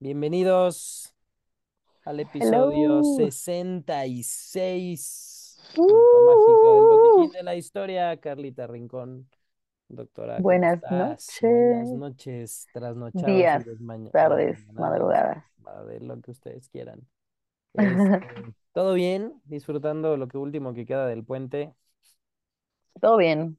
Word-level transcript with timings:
Bienvenidos 0.00 1.12
al 2.04 2.20
episodio 2.20 3.00
Hello. 3.00 3.02
66, 3.02 5.58
Punto 5.74 5.92
mágico 6.24 6.76
del 6.76 6.86
botiquín 6.86 7.32
de 7.32 7.42
la 7.42 7.56
historia. 7.56 8.16
Carlita 8.20 8.68
Rincón, 8.68 9.28
doctora, 9.88 10.36
¿cómo 10.36 10.44
Buenas 10.44 10.74
estás? 10.74 11.40
Buenas 11.42 11.88
noches, 11.88 11.98
noches, 11.98 12.68
trasnochados 12.72 13.28
y 13.28 13.32
días, 13.32 13.66
tardes, 14.12 14.72
madrugadas. 14.72 15.44
de 15.88 15.98
lo 15.98 16.20
que 16.20 16.30
ustedes 16.30 16.68
quieran. 16.68 17.00
Este, 17.74 18.20
¿todo 18.72 18.94
bien? 18.94 19.42
Disfrutando 19.46 20.16
lo 20.16 20.28
que 20.28 20.38
último 20.38 20.74
que 20.74 20.86
queda 20.86 21.08
del 21.08 21.24
puente. 21.24 21.74
Todo 23.00 23.16
bien. 23.16 23.58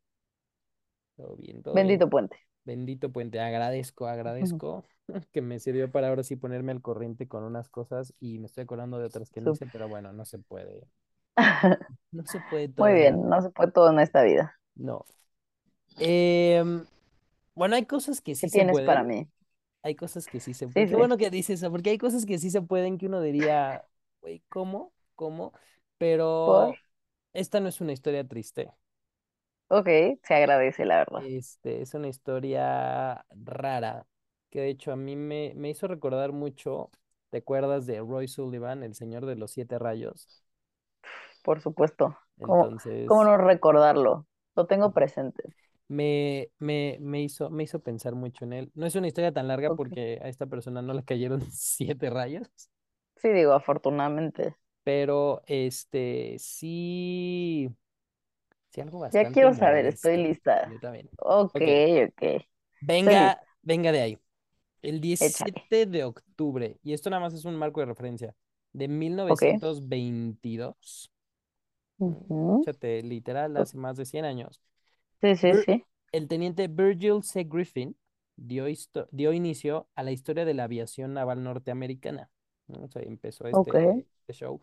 Todo 1.17 1.35
bien, 1.35 1.61
todo 1.61 1.73
bien. 1.73 1.85
Bendito 1.85 2.09
puente. 2.09 2.37
Bendito 2.63 3.11
puente, 3.11 3.41
agradezco, 3.41 4.07
agradezco 4.07 4.85
que 5.31 5.41
me 5.41 5.59
sirvió 5.59 5.91
para 5.91 6.09
ahora 6.09 6.23
sí 6.23 6.35
ponerme 6.35 6.71
al 6.71 6.81
corriente 6.81 7.27
con 7.27 7.43
unas 7.43 7.69
cosas 7.69 8.13
y 8.19 8.39
me 8.39 8.47
estoy 8.47 8.63
acordando 8.63 8.99
de 8.99 9.05
otras 9.05 9.29
que 9.31 9.41
no 9.41 9.49
hice, 9.49 9.67
Súper. 9.67 9.67
pero 9.67 9.87
bueno, 9.89 10.13
no 10.13 10.25
se 10.25 10.39
puede. 10.39 10.87
No 12.11 12.23
se 12.25 12.39
puede 12.39 12.69
todo 12.69 12.77
Muy 12.77 12.93
bien, 12.93 13.29
no 13.29 13.41
se 13.41 13.49
puede 13.51 13.71
todo 13.71 13.89
en 13.91 13.99
esta 13.99 14.23
vida. 14.23 14.59
No. 14.75 15.05
Em, 15.97 16.85
bueno, 17.55 17.75
hay 17.75 17.85
cosas 17.87 18.21
que 18.21 18.35
¿Qué 18.39 18.47
sí 18.47 18.49
se 18.49 18.65
tienes 18.65 18.81
para 18.81 19.03
mí? 19.03 19.29
hay 19.83 19.95
cosas 19.95 20.27
que 20.27 20.39
sí 20.39 20.53
se 20.53 20.67
Sí, 20.67 20.87
pueden. 20.87 20.87
Qué 20.87 20.95
sí. 20.95 20.97
bueno 20.97 21.17
que 21.17 21.29
dices 21.29 21.59
eso, 21.61 21.71
porque 21.71 21.89
hay 21.91 21.97
cosas 21.97 22.25
que 22.25 22.37
sí 22.39 22.49
se 22.51 22.61
pueden 22.61 22.97
que 22.97 23.07
uno 23.07 23.21
diría, 23.21 23.85
güey, 24.21 24.43
¿cómo? 24.49 24.93
¿Cómo? 25.15 25.53
Por. 26.43 26.69
Pero 26.69 26.81
esta 27.33 27.59
no 27.59 27.69
es 27.69 27.81
una 27.81 27.93
historia 27.93 28.27
triste. 28.27 28.71
Ok, 29.67 29.87
se 30.23 30.33
agradece, 30.35 30.85
la 30.85 30.97
verdad. 30.99 31.23
Este, 31.23 31.81
es 31.81 31.94
una 31.94 32.07
historia 32.07 33.25
rara, 33.31 34.07
que 34.50 34.61
de 34.61 34.69
hecho 34.69 34.92
a 34.92 34.95
mí 34.95 35.16
me, 35.16 35.53
me 35.55 35.69
hizo 35.69 35.88
recordar 35.88 36.31
mucho, 36.31 36.92
¿te 37.30 37.38
acuerdas 37.39 37.86
de 37.86 38.00
Roy 38.00 38.28
Sullivan, 38.28 38.83
el 38.83 38.95
señor 38.95 39.25
de 39.25 39.36
los 39.36 39.52
siete 39.52 39.80
rayos? 39.80 40.30
Por 41.44 41.59
supuesto. 41.61 42.17
¿Cómo, 42.41 42.73
cómo 43.06 43.23
no 43.25 43.38
recordarlo? 43.38 44.25
Lo 44.56 44.67
tengo 44.67 44.94
presente. 44.94 45.53
me, 45.88 46.50
me, 46.59 46.97
me 47.02 47.22
hizo, 47.23 47.50
me 47.50 47.64
hizo 47.64 47.80
pensar 47.81 48.16
mucho 48.16 48.45
en 48.45 48.53
él. 48.53 48.72
No 48.75 48.86
es 48.86 48.95
una 48.95 49.08
historia 49.08 49.31
tan 49.33 49.47
larga 49.47 49.72
porque 49.72 50.19
a 50.23 50.28
esta 50.30 50.45
persona 50.47 50.81
no 50.81 50.94
le 50.94 51.03
cayeron 51.03 51.41
siete 51.52 52.09
rayos, 52.09 52.47
Sí, 53.17 53.30
digo, 53.30 53.53
afortunadamente. 53.53 54.56
pero 54.84 55.41
este, 55.47 56.38
sí, 56.39 57.69
sí 58.72 58.81
algo 58.81 59.00
Ya 59.11 59.25
bastante 59.25 59.30
quiero 59.30 59.53
saber, 59.53 59.86
estoy 59.86 60.17
lista. 60.17 60.73
Yo 60.73 60.80
también. 60.80 61.09
Ok, 61.53 61.59
Ok, 61.59 61.67
ok. 62.09 62.45
Estoy 62.97 63.17
venga, 63.19 63.41
venga 63.61 63.91
de 63.91 64.02
ahí. 64.02 64.19
El 64.81 64.95
Échale. 64.97 65.02
17 65.02 65.85
de 65.85 66.03
octubre, 66.03 66.77
y 66.83 66.94
esto 66.94 67.09
nada 67.09 67.22
más 67.22 67.33
es 67.33 67.45
un 67.45 67.55
marco 67.55 67.80
de 67.81 67.85
referencia, 67.88 68.35
de 68.73 68.85
Ok. 68.85 68.91
1922, 68.91 71.11
mm, 71.97 72.05
Ujú. 72.05 72.61
échate 72.61 73.02
literal, 73.03 73.57
hace 73.57 73.77
más 73.77 73.97
de 73.97 74.05
100 74.05 74.25
años, 74.25 74.61
Sí, 75.22 75.35
sí, 75.35 75.47
Vir- 75.47 75.66
sí. 75.66 75.83
el 76.13 76.27
teniente 76.27 76.67
Virgil 76.67 77.23
C. 77.23 77.44
Griffin 77.44 77.95
dio, 78.38 78.66
dio 79.11 79.33
inicio 79.33 79.88
a 79.95 80.03
la 80.03 80.11
historia 80.11 80.45
de 80.45 80.53
la 80.53 80.63
aviación 80.63 81.13
naval 81.13 81.44
norteamericana. 81.44 82.30
¿no? 82.67 82.85
O 82.85 82.88
sea, 82.88 83.02
empezó 83.02 83.47
este, 83.47 84.05
este 84.22 84.33
show. 84.33 84.61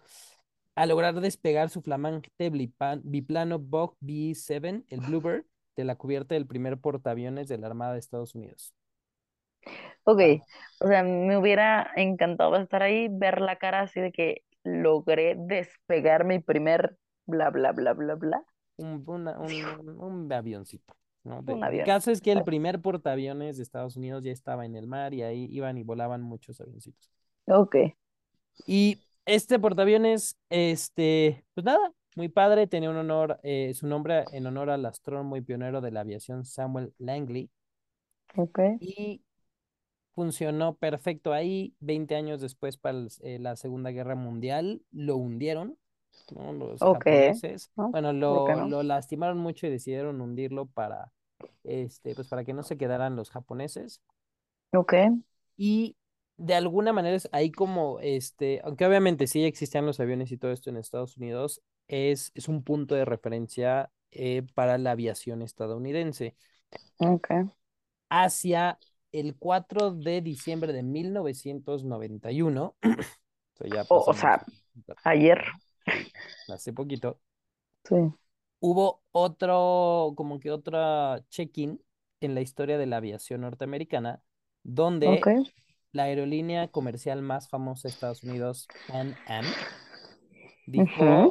A 0.77 0.87
lograr 0.87 1.20
despegar 1.20 1.69
su 1.70 1.83
flamante 1.83 2.31
biplano 3.03 3.59
Bug 3.59 3.97
B-7, 4.00 4.84
el 4.89 5.00
Bluebird, 5.00 5.44
de 5.77 5.84
la 5.84 5.97
cubierta 5.97 6.34
del 6.34 6.47
primer 6.47 6.78
portaaviones 6.78 7.48
de 7.48 7.59
la 7.59 7.67
Armada 7.67 7.94
de 7.94 7.98
Estados 7.98 8.34
Unidos. 8.34 8.72
Ok, 10.05 10.20
o 10.81 10.86
sea, 10.89 11.03
me 11.03 11.37
hubiera 11.38 11.91
encantado 11.97 12.56
estar 12.56 12.82
ahí, 12.82 13.09
ver 13.10 13.41
la 13.41 13.56
cara 13.56 13.81
así 13.82 14.00
de 14.00 14.12
que 14.12 14.43
logré 14.65 15.34
despegar 15.38 16.25
mi 16.25 16.38
primer 16.41 16.97
bla, 17.27 17.50
bla, 17.50 17.72
bla, 17.72 17.93
bla, 17.94 18.15
bla. 18.15 18.44
un, 18.77 19.03
una- 19.06 19.38
un, 19.41 19.88
un- 20.00 20.32
avioncito, 20.32 20.94
¿no? 21.25 21.43
De- 21.43 21.54
Un 21.54 21.65
el 21.65 21.65
avión. 21.65 21.82
caso 21.82 22.10
es 22.10 22.21
que 22.21 22.32
el 22.32 22.43
primer 22.44 22.81
portaaviones 22.81 23.56
de 23.56 23.62
Estados 23.62 23.97
Unidos 23.97 24.22
ya 24.25 24.32
estaba 24.32 24.66
en 24.66 24.77
el 24.77 24.87
mar 24.87 25.15
y 25.15 25.22
ahí 25.22 25.47
iban 25.50 25.78
y 25.78 25.83
volaban 25.83 26.22
muchos 26.22 26.60
avioncitos. 26.60 27.10
Ok, 27.48 27.75
Y 28.66 29.03
este 29.27 29.59
portaaviones, 29.59 30.37
este, 30.50 31.44
pues 31.54 31.65
nada, 31.65 31.93
muy 32.15 32.28
padre, 32.28 32.66
tenía 32.66 32.91
un 32.91 32.97
honor, 32.97 33.38
eh, 33.43 33.72
su 33.75 33.87
nombre 33.87 34.28
en 34.33 34.47
honor 34.47 34.71
al 34.71 34.84
astrónomo 34.87 35.37
y 35.37 35.43
pionero 35.43 35.81
de 35.81 35.91
la 35.91 36.00
aviación 36.00 36.44
Samuel 36.44 36.94
Langley 36.98 37.50
ok, 38.37 38.59
y 38.78 39.22
funcionó 40.16 40.77
perfecto 40.77 41.34
ahí. 41.34 41.77
20 41.81 42.16
años 42.16 42.43
después, 42.43 42.78
para 42.78 42.99
el- 42.99 43.10
eh, 43.22 43.41
la 43.41 43.56
Segunda 43.56 43.93
Guerra 43.93 44.16
Mundial, 44.16 44.82
lo 44.93 45.16
hundieron, 45.19 45.78
¿no? 46.31 46.54
Los 46.54 46.87
ok, 46.87 47.06
japoneses. 47.06 47.72
¿no? 47.77 47.93
Bueno, 47.93 48.12
¿Por 48.27 48.43
qué 48.43 48.54
lo, 48.54 48.56
no? 48.56 48.66
lo 48.66 48.84
lastimaron 48.84 49.38
mucho 49.38 49.69
y 49.69 49.71
decidieron 49.72 50.21
hundirlo 50.22 50.66
para, 50.69 51.12
este, 51.65 52.15
pues 52.16 52.28
para 52.28 52.44
que 52.44 52.54
no 52.54 52.65
se 52.65 52.78
quedaran 52.78 53.16
los 53.16 53.31
japoneses. 53.31 54.03
Ok, 54.72 54.93
Y 55.56 55.97
de 56.37 56.54
alguna 56.54 56.93
manera 56.93 57.16
es 57.16 57.28
ahí 57.33 57.50
como, 57.50 57.98
este, 58.00 58.60
aunque 58.65 58.87
obviamente 58.87 59.27
sí 59.27 59.44
existían 59.44 59.87
los 59.87 60.00
aviones 60.00 60.31
y 60.33 60.37
todo 60.38 60.53
esto 60.53 60.71
en 60.71 60.77
Estados 60.77 61.16
Unidos, 61.16 61.62
es, 61.88 62.33
es 62.34 62.48
un 62.48 62.62
punto 62.65 62.94
de 62.94 63.04
referencia 63.04 63.91
eh, 64.10 64.43
para 64.54 64.78
la 64.78 64.93
aviación 64.93 65.43
estadounidense. 65.43 66.37
ok. 66.98 67.48
Hacia 68.10 68.78
el 69.21 69.37
4 69.37 69.93
de 69.93 70.21
diciembre 70.21 70.72
de 70.72 70.82
1991, 70.82 72.77
o 72.82 73.56
sea, 73.56 73.69
ya 73.69 73.84
O, 73.88 74.10
o 74.10 74.15
sea, 74.15 74.44
ayer, 75.04 75.43
hace 76.49 76.72
poquito, 76.72 77.21
sí, 77.84 77.97
hubo 78.60 79.03
otro, 79.12 80.12
como 80.16 80.38
que 80.38 80.50
otra 80.50 81.25
check-in 81.31 81.81
en 82.21 82.34
la 82.34 82.41
historia 82.41 82.78
de 82.78 82.87
la 82.87 82.99
aviación 82.99 83.43
norteamericana, 83.43 84.22
donde 84.62 85.21
la 85.93 86.04
aerolínea 86.04 86.69
comercial 86.69 87.22
más 87.22 87.48
famosa 87.48 87.88
de 87.88 87.94
Estados 87.94 88.22
Unidos, 88.22 88.69
Pan 88.88 89.16
Am, 89.27 89.44
dijo, 90.66 91.31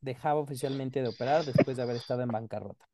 dejaba 0.00 0.40
oficialmente 0.40 1.02
de 1.02 1.08
operar 1.08 1.44
después 1.44 1.76
de 1.76 1.82
haber 1.82 1.96
estado 1.96 2.22
en 2.22 2.28
bancarrota. 2.28 2.88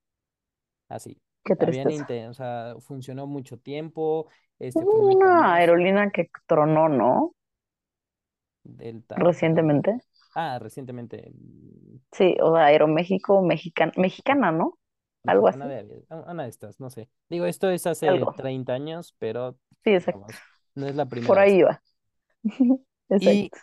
Así. 0.89 1.21
Qué 1.47 1.57
Habían 1.59 1.91
tristeza. 1.91 2.05
inte- 2.05 2.29
o 2.29 2.35
sea, 2.35 2.75
funcionó 2.81 3.27
mucho 3.27 3.59
tiempo, 3.59 4.29
este 4.59 4.87
fue 4.87 5.01
muy 5.01 5.17
Una 5.17 5.55
aerolínea 5.55 6.11
que 6.11 6.31
tronó, 6.47 6.89
¿no? 6.89 7.33
Delta. 8.65 9.27
Recientemente. 9.27 10.01
Ah, 10.35 10.59
recientemente, 10.61 11.31
mm, 11.35 11.99
Sí, 12.13 12.37
o 12.43 12.55
sea, 12.55 12.67
Aeroméxico, 12.67 13.43
mexicana, 13.43 13.93
mexicana, 13.97 14.51
¿no? 14.53 14.79
Algo 15.27 15.49
así, 15.49 15.69
de 15.69 16.05
una 16.11 16.43
de 16.45 16.49
estas, 16.49 16.79
no 16.81 16.91
sé. 16.91 17.09
Digo, 17.29 17.47
esto 17.47 17.71
es 17.71 17.87
hace 17.87 18.07
algo. 18.09 18.35
30 18.35 18.75
años, 18.75 19.15
pero 19.19 19.59
Sí, 19.85 19.91
exacto. 19.95 20.21
vamos, 20.21 20.45
no 20.75 20.87
es 20.89 20.95
la 20.97 21.07
primera 21.09 21.27
Por 21.27 21.39
ahí 21.39 21.63
va. 21.63 21.83
Y 23.19 23.51
Exacto. 23.51 23.59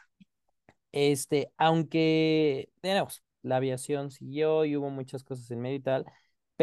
Este, 0.92 1.52
aunque, 1.58 2.70
digamos, 2.84 3.24
la 3.42 3.58
aviación 3.58 4.12
siguió 4.12 4.64
y 4.66 4.76
hubo 4.78 4.90
muchas 4.90 5.24
cosas 5.24 5.50
en 5.52 5.62
medio 5.62 5.78
y 5.78 5.80
tal, 5.82 6.06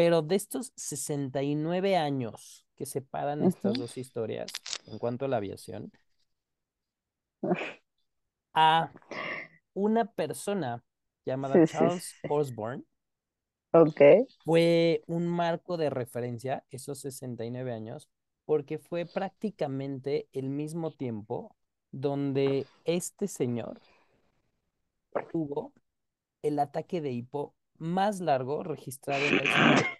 pero 0.01 0.23
de 0.23 0.35
estos 0.35 0.73
69 0.75 1.95
años 1.95 2.65
que 2.75 2.87
separan 2.87 3.43
estas 3.43 3.75
Ujú. 3.75 3.77
dos 3.77 3.97
historias 3.97 4.51
en 4.87 4.97
cuanto 4.97 5.25
a 5.25 5.27
la 5.27 5.37
aviación, 5.37 5.93
a 8.53 8.93
una 9.73 10.05
persona 10.05 10.83
llamada 11.25 11.59
Sí, 11.59 11.67
sí, 11.67 11.89
sí, 11.91 11.99
Charles 11.99 12.17
sí. 12.21 12.27
Osborne 12.27 12.85
fue 14.43 15.03
un 15.07 15.27
marco 15.27 15.77
de 15.77 15.89
referencia 15.89 16.63
esos 16.69 16.99
69 16.99 17.73
años, 17.73 18.09
porque 18.45 18.77
fue 18.79 19.05
prácticamente 19.05 20.27
el 20.33 20.49
mismo 20.49 20.91
tiempo 20.93 21.55
donde 21.91 22.71
este 22.85 23.27
señor 23.27 23.81
tuvo 25.31 25.73
el 26.43 26.59
ataque 26.59 27.01
de 27.01 27.11
hipo 27.11 27.55
más 27.77 28.21
largo 28.21 28.63
registrado 28.63 29.27
en 29.29 29.37
la 29.37 29.45
historia. 29.45 29.91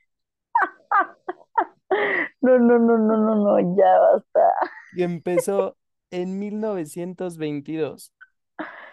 No, 2.42 2.58
no, 2.58 2.80
no, 2.80 2.98
no, 2.98 3.18
no, 3.18 3.36
no, 3.36 3.78
ya 3.78 4.00
basta. 4.00 4.54
Y 4.94 5.04
empezó 5.04 5.78
en 6.10 6.40
1922 6.40 8.14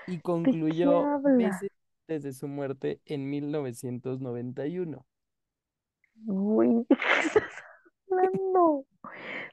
y 0.06 0.12
¿De 0.12 0.17
qué 0.17 0.23
concluyó 0.23 1.21
meses 1.21 1.71
desde 2.09 2.33
su 2.33 2.49
muerte 2.49 3.00
en 3.05 3.29
1991. 3.29 5.06
Uy, 6.27 6.69
¿de 6.89 6.97
qué 6.97 7.27
estás 7.27 7.65
hablando? 8.11 8.87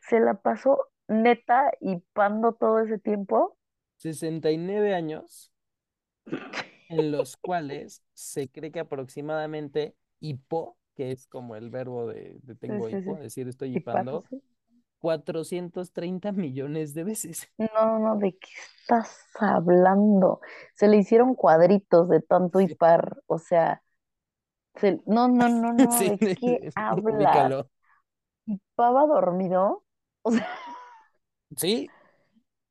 Se 0.08 0.20
la 0.20 0.36
pasó 0.36 0.88
neta 1.08 1.72
y 1.82 1.98
pando 2.14 2.54
todo 2.54 2.80
ese 2.80 2.98
tiempo. 2.98 3.58
69 3.98 4.96
años 4.96 5.52
en 6.90 7.12
los 7.12 7.38
cuales 7.38 8.04
se 8.14 8.50
cree 8.50 8.72
que 8.72 8.80
aproximadamente 8.80 9.96
hipo, 10.20 10.78
que 10.96 11.12
es 11.12 11.28
como 11.28 11.56
el 11.56 11.70
verbo 11.70 12.08
de, 12.08 12.40
tengo 12.60 12.90
sí, 12.90 12.90
hipo, 12.90 13.16
sí. 13.18 13.18
decir, 13.18 13.48
estoy 13.48 13.76
hipando, 13.76 14.26
sí. 14.30 14.42
430 15.00 16.32
millones 16.34 16.94
de 16.94 17.04
veces. 17.06 17.50
No, 17.58 18.00
no, 18.00 18.18
¿de 18.18 18.34
qué 18.38 18.50
estás 18.82 19.28
hablando? 19.40 20.42
Se 20.74 20.88
le 20.90 20.98
hicieron 20.98 21.36
cuadritos 21.36 22.10
de 22.10 22.22
tanto 22.22 22.60
hipar, 22.60 23.18
o 23.28 23.38
sea, 23.40 23.82
se- 24.76 25.02
no, 25.08 25.28
no, 25.30 25.50
no, 25.50 25.74
no, 25.74 26.04
¿de 26.04 26.20
qué 26.34 26.62
hablas? 26.76 27.66
¿Pava 28.76 29.06
dormido? 29.08 29.84
O 30.24 30.32
sea, 30.32 30.48
Sí, 31.58 31.94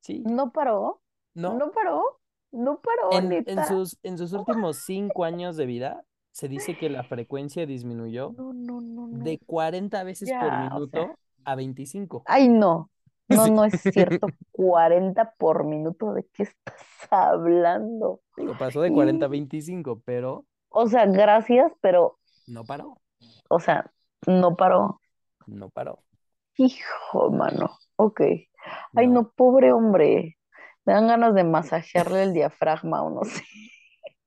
sí, 0.01 0.31
¿no 0.37 0.51
paró? 0.51 1.01
no. 1.35 1.59
¿No 1.59 1.71
paró? 1.71 2.19
¿No 2.51 2.81
paró, 2.81 3.21
En, 3.45 3.63
sus, 3.63 3.97
en 4.03 4.17
sus 4.17 4.33
últimos 4.33 4.77
cinco 4.79 5.23
años 5.25 5.55
de 5.57 5.65
vida, 5.65 6.05
se 6.35 6.49
dice 6.49 6.77
que 6.77 6.89
la 6.89 7.03
frecuencia 7.03 7.65
disminuyó 7.65 8.33
No, 8.37 8.51
no, 8.51 8.81
no, 8.81 9.07
no, 9.07 9.23
de 9.23 9.39
40 9.39 10.03
veces 10.03 10.29
por 10.29 10.51
ya, 10.51 10.69
o 10.75 10.85
sea, 10.89 11.01
minuto 11.05 11.15
a 11.45 11.55
25. 11.55 12.23
ay, 12.25 12.49
no, 12.49 12.89
no, 13.29 13.45
Sí, 13.45 13.51
no 13.51 13.63
es 13.63 13.79
cierto, 13.81 14.27
40 14.51 15.33
por 15.37 15.63
minuto, 15.63 16.13
¿de 16.13 16.25
qué 16.33 16.43
estás 16.43 16.75
hablando? 17.09 18.19
digo, 18.35 18.53
pasó 18.57 18.81
de 18.81 18.91
40 18.91 19.25
a 19.25 19.27
Y, 19.27 19.31
25, 19.31 20.01
pero 20.03 20.45
o 20.67 20.87
sea, 20.87 21.05
gracias, 21.05 21.71
pero, 21.79 22.19
no 22.47 22.65
paró, 22.65 22.99
o 23.49 23.59
sea, 23.61 23.89
no 24.27 24.57
paró. 24.57 24.99
no 25.47 25.69
paró, 25.69 26.03
Hijo, 26.57 27.31
mano. 27.31 27.77
Ok. 27.97 28.21
Ay, 28.95 29.07
no. 29.07 29.13
no, 29.21 29.31
pobre 29.31 29.71
hombre. 29.73 30.37
Me 30.85 30.93
dan 30.93 31.07
ganas 31.07 31.33
de 31.35 31.43
masajearle 31.43 32.23
el 32.23 32.33
diafragma 32.33 33.03
o 33.03 33.09
no 33.09 33.23
sé. 33.23 33.43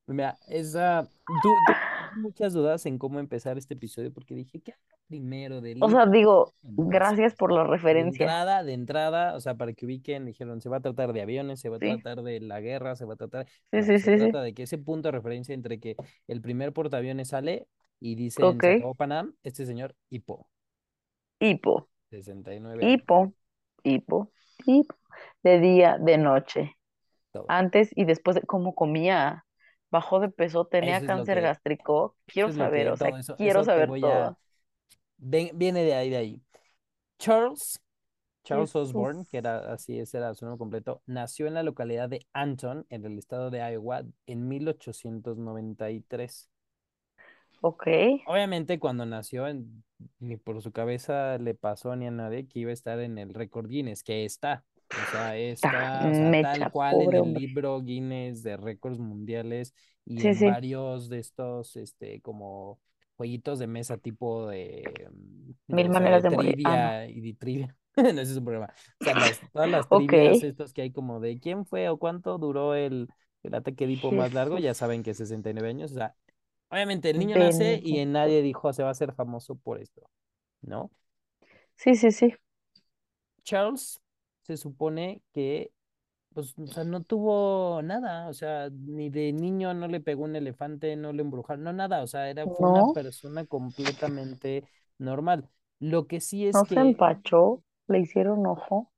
Mira, 0.07 0.39
esa, 0.49 1.07
tú, 1.43 1.61
tú 1.67 1.73
muchas 2.19 2.53
dudas 2.53 2.87
en 2.87 2.99
cómo 2.99 3.21
empezar 3.21 3.59
este 3.59 3.75
episodio 3.75 4.13
porque 4.13 4.35
dije, 4.35 4.61
¿qué 4.61 4.75
primero 5.09 5.61
del 5.61 5.79
O 5.81 5.91
sea, 5.91 6.07
digo, 6.07 6.55
gracias 6.63 7.35
por 7.35 7.53
la 7.53 7.65
de 7.91 8.01
referencia. 8.01 8.03
entrada, 8.03 8.63
de 8.65 8.73
entrada, 8.75 9.35
o 9.35 9.41
sea, 9.41 9.55
para 9.57 9.73
que 9.73 9.87
ubiquen, 9.87 10.27
dijeron, 10.27 10.61
se 10.61 10.69
va 10.69 10.77
a 10.79 10.81
tratar 10.81 11.13
de 11.13 11.23
aviones, 11.23 11.61
se 11.61 11.69
va 11.71 11.77
a 11.79 11.81
Sí, 11.81 12.03
tratar 12.03 12.23
de 12.23 12.41
la 12.41 12.61
guerra, 12.61 12.97
se 12.97 13.05
va 13.07 13.15
a 13.15 13.17
tratar, 13.17 13.47
sí, 13.73 13.83
sí, 13.83 13.99
se 13.99 14.13
trata 14.13 14.43
de 14.43 14.55
que 14.55 14.65
ese 14.65 14.79
punto 14.79 15.09
de 15.09 15.13
referencia 15.13 15.55
entre 15.55 15.81
que 15.81 15.99
el 16.29 16.41
primer 16.43 16.73
portaaviones 16.73 17.29
sale 17.29 17.69
y 18.01 18.15
dicen, 18.17 18.49
Ok. 18.49 18.65
se 18.65 18.73
acabó 18.73 18.95
Panam, 18.95 19.35
este 19.43 19.67
señor, 19.67 19.97
hipo, 20.11 20.51
Hipo, 21.41 21.89
69 22.11 22.85
años, 22.87 23.07
hipo, 23.07 23.35
hipo, 23.85 24.33
hipo. 24.67 24.97
De 25.43 25.61
día, 25.61 25.99
de 26.01 26.19
noche. 26.19 26.77
todo. 27.33 27.49
Antes 27.49 27.91
y 27.97 28.05
después 28.07 28.37
de 28.37 28.43
cómo 28.43 28.75
comía. 28.75 29.47
Bajó 29.91 30.21
de 30.21 30.29
peso, 30.29 30.67
tenía 30.67 30.99
Eso 30.99 31.07
cáncer 31.07 31.37
que, 31.37 31.43
gástrico. 31.43 32.17
Quiero 32.27 32.53
saber, 32.53 32.87
que, 32.87 32.91
o 32.91 32.97
sea, 32.97 33.19
eso, 33.19 33.37
quiero 33.37 33.61
eso 33.61 33.71
saber 33.71 33.91
a, 33.91 34.01
todo. 34.01 34.39
ven- 35.19 35.51
viene 35.55 35.83
de 35.83 35.95
ahí, 35.95 36.11
de 36.11 36.17
ahí. 36.17 36.43
Charles 37.19 37.81
Charles 38.45 38.73
Jesús. 38.73 38.89
Osborne, 38.89 39.25
que 39.31 39.39
era 39.39 39.73
así, 39.73 39.99
ese 39.99 40.19
era 40.19 40.35
su 40.35 40.47
nombre 40.47 40.59
completo, 40.59 41.03
nació 41.07 41.47
en 41.47 41.55
la 41.55 41.63
localidad 41.63 42.09
de 42.09 42.27
Anton, 42.33 42.87
en 42.89 43.05
el 43.05 43.19
estado 43.19 43.51
de 43.51 43.59
Iowa, 43.59 44.05
en 44.27 44.49
1893. 44.49 46.49
Ok. 47.61 47.87
Obviamente, 48.27 48.79
cuando 48.79 49.07
nació, 49.07 49.47
ni 50.19 50.37
por 50.37 50.63
su 50.63 50.73
cabeza 50.73 51.39
le 51.39 51.55
pasó 51.55 51.95
ni 51.97 52.07
a 52.07 52.11
nadie 52.11 52.47
que 52.47 52.61
iba 52.61 52.71
a 52.71 52.75
estar 52.75 53.01
en 53.01 53.19
el 53.19 53.35
récord 53.35 53.69
Guinness, 53.69 54.03
que 54.03 54.25
está. 54.25 54.65
O 54.91 55.05
sea, 55.11 55.37
está, 55.37 56.09
o 56.11 56.15
sea, 56.15 56.39
tal 56.41 56.71
cual 56.71 57.03
en 57.03 57.13
el 57.15 57.35
libro 57.35 57.81
Guinness 57.83 58.43
de 58.43 58.57
récords 58.57 58.99
mundiales 58.99 59.75
y 60.05 60.23
Sí, 60.23 60.29
en 60.29 60.35
sí. 60.35 60.47
varios 60.47 61.09
de 61.09 61.19
estos, 61.19 61.77
este, 61.77 62.21
como 62.23 62.81
jueguitos 63.17 63.59
de 63.59 63.67
mesa 63.67 63.99
tipo 63.99 64.49
de, 64.49 65.09
mm, 65.13 65.51
de, 65.69 65.77
Mil 65.77 65.91
sea, 65.93 66.05
de 66.05 66.11
maneras 66.11 66.23
de 66.23 66.31
morir. 66.31 66.59
Ah, 66.65 67.05
no. 67.05 67.11
y 67.11 67.21
de 67.21 67.35
trivia. 67.35 67.77
No, 67.97 68.21
ese 68.21 68.31
es 68.33 68.37
un 68.39 68.45
problema. 68.45 68.73
O 69.01 69.05
sea, 69.05 69.15
las, 69.15 69.41
todas 69.53 69.69
las 69.69 69.89
trivias 69.89 70.43
estos 70.45 70.73
que 70.73 70.83
hay 70.83 70.93
como 70.93 71.19
de 71.19 71.41
quién 71.41 71.67
fue 71.67 71.89
o 71.89 71.99
cuánto 71.99 72.39
duró 72.39 72.75
el, 72.77 73.09
el 73.43 73.55
ataque 73.55 73.87
de 73.89 73.95
hipo 73.95 74.13
más 74.13 74.33
largo, 74.33 74.59
ya 74.59 74.73
saben 74.73 75.03
que 75.03 75.11
es 75.11 75.17
69 75.17 75.69
años. 75.69 75.91
O 75.91 75.95
sea, 75.95 76.15
obviamente 76.71 77.11
el 77.11 77.19
niño 77.19 77.37
nace 77.37 77.81
y 77.83 78.05
nadie 78.07 78.41
dijo 78.43 78.73
se 78.73 78.83
va 78.85 78.91
a 78.91 78.93
hacer 78.93 79.15
famoso 79.15 79.57
por 79.57 79.81
esto, 79.81 80.09
¿no? 80.63 80.93
Sí, 81.75 81.95
sí, 81.97 82.13
sí. 82.13 82.35
Charles 83.43 84.01
se 84.49 84.59
supone 84.59 85.23
que, 85.35 85.73
pues, 86.35 86.55
o 86.59 86.67
sea, 86.69 86.85
no 86.85 87.03
tuvo 87.05 87.83
nada, 87.83 88.29
o 88.29 88.35
sea, 88.35 88.71
ni 88.73 89.11
de 89.11 89.33
niño 89.33 89.75
no 89.75 89.89
le 89.89 90.01
pegó 90.01 90.25
un 90.25 90.37
elefante, 90.37 90.97
no 90.97 91.13
le 91.13 91.23
embrujaron, 91.23 91.65
no 91.65 91.73
nada, 91.75 92.03
o 92.03 92.09
sea, 92.09 92.31
era, 92.31 92.49
fue 92.49 92.69
una 92.69 92.85
No, 92.85 92.93
persona 92.93 93.47
completamente 93.47 94.67
normal. 94.99 95.49
Lo 95.81 96.07
que 96.09 96.21
sí 96.21 96.47
es 96.49 96.63
no 96.63 96.67
se 96.67 96.81
empachó, 96.81 97.63
le 97.87 98.01
hicieron 98.01 98.47
ojo, 98.47 98.93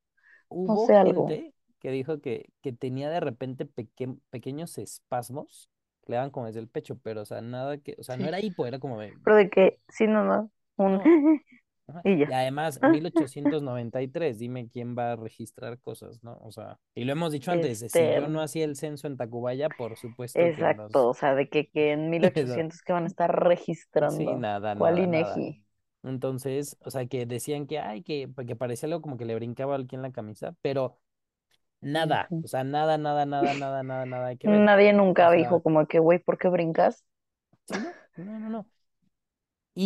no 0.66 0.78
hubo 0.78 0.96
algo. 0.96 1.38
gente 1.38 1.54
que 1.80 1.90
dijo 1.90 2.20
que, 2.20 2.50
que 2.62 2.72
tenía 2.72 3.10
de 3.10 3.20
repente 3.20 3.66
peque- 3.66 4.16
pequeños 4.30 4.78
espasmos 4.78 5.70
que 6.04 6.12
le 6.12 6.16
daban 6.16 6.30
como 6.30 6.46
desde 6.46 6.60
el 6.60 6.68
pecho, 6.68 6.98
pero, 7.02 7.22
o 7.22 7.24
sea, 7.24 7.40
nada 7.40 7.78
que, 7.78 7.96
o 7.98 8.02
sea, 8.02 8.16
no 8.16 8.26
era 8.28 8.40
hipo, 8.40 8.66
era 8.66 8.78
como 8.78 9.00
de, 9.00 9.18
Pero 9.22 9.36
de 9.36 9.50
que, 9.50 9.80
sí, 9.88 10.06
no, 10.06 10.24
no, 10.24 10.50
un 10.76 11.00
y 12.04 12.24
Y 12.26 12.32
además, 12.32 12.82
1893, 12.82 14.38
dime 14.38 14.68
quién 14.68 14.96
va 14.96 15.12
a 15.12 15.16
registrar 15.16 15.78
cosas, 15.80 16.22
¿no? 16.22 16.38
O 16.42 16.52
sea, 16.52 16.78
y 16.94 17.04
lo 17.04 17.12
hemos 17.12 17.32
dicho 17.32 17.50
antes, 17.52 17.80
si 17.86 17.86
Este, 17.86 18.10
yo 18.10 18.28
no 18.28 18.40
hacía 18.42 18.64
el 18.64 18.76
censo 18.76 19.06
en 19.06 19.16
Tacubaya, 19.16 19.70
por 19.70 19.96
supuesto 19.96 20.52
que 20.52 20.68
exacto, 20.68 20.74
los... 20.74 21.10
o 21.10 21.14
sea, 21.14 21.34
de 21.36 21.48
que, 21.48 21.68
que 21.70 21.92
en 21.92 22.10
Eso, 22.20 22.64
1800 22.64 22.82
que 22.82 22.92
van 22.92 23.04
a 23.04 23.06
estar 23.06 23.30
Sí, 24.06 24.34
registrando. 24.34 24.34
nada, 24.34 24.74
¿Cuál 24.74 24.98
nada, 24.98 25.06
nada. 25.06 25.44
INEGI? 25.44 25.64
Entonces, 26.02 26.76
o 26.84 26.90
sea, 26.90 27.06
que 27.06 27.26
decían 27.26 27.66
que, 27.66 27.78
ay, 27.78 28.02
que, 28.02 28.28
que 28.46 28.56
parecía 28.56 28.86
algo 28.86 29.02
como 29.02 29.18
que 29.18 29.26
le 29.26 29.34
brincaba 29.34 29.76
aquí 29.76 29.94
en 29.96 30.02
la 30.02 30.12
camisa, 30.12 30.54
pero 30.62 30.98
nada, 31.80 32.34
o 32.42 32.48
sea, 32.48 32.64
nada, 32.64 32.98
nada, 32.98 33.26
nada, 33.26 33.54
nada, 33.54 33.82
nada, 33.84 34.06
nada 34.06 34.36
que 34.36 34.48
ver. 34.48 34.66
Nadie 34.66 34.92
O 34.92 34.92
nunca 34.92 35.30
dijo 35.30 35.62
como 35.62 35.86
que, 35.86 35.98
güey, 35.98 36.18
¿por 36.18 36.36
qué 36.36 36.48
brincas? 36.48 37.04
sí, 37.66 37.92
no, 38.16 38.24
no, 38.24 38.38
no, 38.40 38.50
no. 38.50 38.70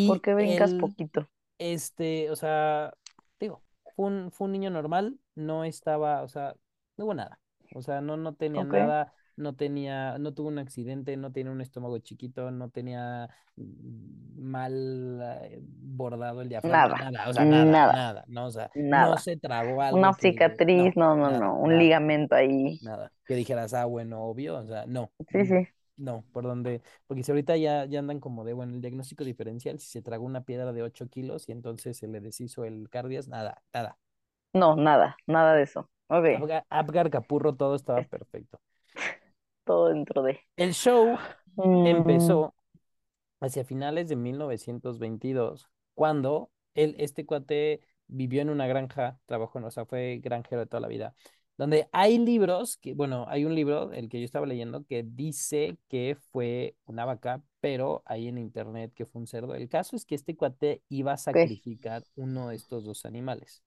¿Por 0.02 0.22
qué 0.22 0.32
brincas 0.34 0.72
el, 0.72 0.74
poquito? 0.74 1.28
Este, 1.58 2.30
o 2.30 2.36
sea, 2.36 2.94
digo, 3.40 3.62
fue 3.94 4.06
un, 4.06 4.30
fue 4.30 4.46
un 4.46 4.52
niño 4.52 4.70
normal, 4.70 5.18
no 5.34 5.64
estaba, 5.64 6.22
o 6.22 6.28
sea, 6.28 6.54
no 6.96 7.04
hubo 7.04 7.14
nada. 7.14 7.40
O 7.74 7.82
sea, 7.82 8.00
no, 8.00 8.16
no 8.16 8.34
tenía 8.34 8.64
nada, 8.64 9.12
no 9.36 9.54
tenía, 9.54 10.18
no 10.18 10.32
tuvo 10.32 10.48
un 10.48 10.58
accidente, 10.58 11.16
no 11.16 11.32
tenía 11.32 11.50
un 11.50 11.60
estómago 11.60 11.98
chiquito, 11.98 12.50
no 12.50 12.68
tenía 12.70 13.28
mm, 13.56 14.40
mal 14.40 15.20
eh, 15.42 15.60
bordado 15.60 16.42
el 16.42 16.48
diafragma, 16.48 16.98
nada, 16.98 17.10
nada, 17.10 17.30
o 17.30 17.32
sea, 17.32 17.44
nada, 17.44 17.64
nada, 17.64 17.92
nada, 17.92 18.24
¿no? 18.28 18.46
O 18.46 18.50
sea, 18.50 18.70
no 18.74 18.90
nada. 18.90 19.16
se 19.16 19.36
tragó 19.36 19.74
Una 19.74 19.88
algo 19.88 20.02
que, 20.18 20.30
cicatriz, 20.30 20.96
no, 20.96 21.16
no, 21.16 21.30
no, 21.30 21.38
no, 21.38 21.58
un 21.58 21.78
ligamento 21.78 22.34
ahí. 22.34 22.78
nada. 22.82 23.10
Que 23.26 23.34
dijeras, 23.34 23.74
ah, 23.74 23.86
bueno, 23.86 24.22
obvio, 24.22 24.56
o 24.56 24.66
sea, 24.66 24.86
no. 24.86 25.10
Sí, 25.28 25.46
sí. 25.46 25.68
No, 25.96 26.24
por 26.32 26.42
donde, 26.44 26.82
porque 27.06 27.22
si 27.22 27.30
ahorita 27.30 27.56
ya, 27.56 27.84
ya 27.86 28.00
andan 28.00 28.18
como 28.18 28.44
de, 28.44 28.52
bueno, 28.52 28.74
el 28.74 28.80
diagnóstico 28.80 29.22
diferencial, 29.24 29.78
si 29.78 29.86
se 29.88 30.02
tragó 30.02 30.24
una 30.26 30.44
piedra 30.44 30.72
de 30.72 30.82
8 30.82 31.08
kilos 31.08 31.48
y 31.48 31.52
entonces 31.52 31.96
se 31.96 32.08
le 32.08 32.20
deshizo 32.20 32.64
el 32.64 32.88
cardias, 32.90 33.28
nada, 33.28 33.62
nada. 33.72 33.96
No, 34.52 34.76
nada, 34.76 35.16
nada 35.26 35.54
de 35.54 35.62
eso. 35.64 35.90
Ok, 36.08 36.24
Apgar, 36.32 36.64
Apgar 36.70 37.08
Capurro, 37.10 37.54
todo 37.56 37.74
estaba 37.76 38.00
es 38.02 38.08
perfecto. 38.08 38.60
todo 39.64 39.88
dentro 39.88 40.22
de. 40.22 40.40
El 40.56 40.72
show 40.74 41.18
Mm, 41.56 41.84
empezó 41.84 42.54
hacia 43.40 43.64
finales 43.64 44.08
de 44.08 44.16
1922, 44.16 45.70
cuando 45.94 46.50
él, 46.74 46.96
este 46.98 47.26
cuate 47.26 47.80
vivió 48.08 48.42
en 48.42 48.50
una 48.50 48.66
granja, 48.68 49.20
trabajó, 49.26 49.58
en- 49.60 49.66
o 49.66 49.70
sea, 49.72 49.86
fue 49.86 50.20
granjero 50.22 50.62
de 50.62 50.66
toda 50.68 50.80
la 50.82 50.88
vida, 50.88 51.14
donde 51.56 51.88
hay 51.92 52.18
libros, 52.18 52.76
que, 52.78 52.94
bueno, 52.94 53.26
hay 53.28 53.44
un 53.44 53.54
libro, 53.54 53.92
el 53.92 54.08
que 54.08 54.20
yo 54.20 54.24
estaba 54.24 54.46
leyendo, 54.46 54.84
que 54.86 55.02
dice 55.04 55.78
que 55.88 56.16
fue 56.32 56.76
una 56.86 57.04
vaca, 57.04 57.42
pero 57.60 58.02
hay 58.06 58.28
en 58.28 58.38
internet 58.38 58.92
que 58.94 59.06
fue 59.06 59.20
un 59.20 59.26
cerdo. 59.28 59.54
El 59.54 59.68
caso 59.68 59.96
es 59.96 60.04
que 60.06 60.14
este 60.16 60.36
cuate 60.36 60.82
iba 60.88 61.12
a 61.12 61.16
sacrificar 61.16 62.04
uno 62.16 62.48
de 62.48 62.56
estos 62.56 62.84
dos 62.84 63.04
animales 63.06 63.62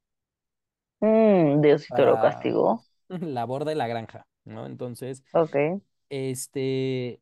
Mm, 0.99 1.61
Diosito 1.61 2.05
lo 2.05 2.19
castigó. 2.19 2.85
la 3.09 3.45
borda 3.45 3.69
de 3.71 3.75
la 3.75 3.87
granja, 3.87 4.27
¿no? 4.45 4.65
Entonces, 4.65 5.23
este, 6.09 7.21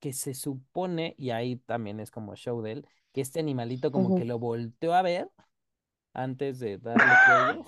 que 0.00 0.12
se 0.12 0.34
supone, 0.34 1.14
y 1.18 1.30
ahí 1.30 1.56
también 1.56 2.00
es 2.00 2.10
como 2.10 2.36
show 2.36 2.62
de 2.62 2.72
él, 2.72 2.88
que 3.12 3.20
este 3.22 3.40
animalito 3.40 3.92
como 3.92 4.14
que 4.14 4.24
lo 4.24 4.38
volteó 4.38 4.94
a 4.94 5.02
ver 5.02 5.30
antes 6.14 6.60
de 6.60 6.78
darle 6.78 7.18
cuello. 7.24 7.66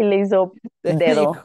Y 0.00 0.04
le 0.04 0.16
hizo 0.18 0.58
dedo. 0.82 1.40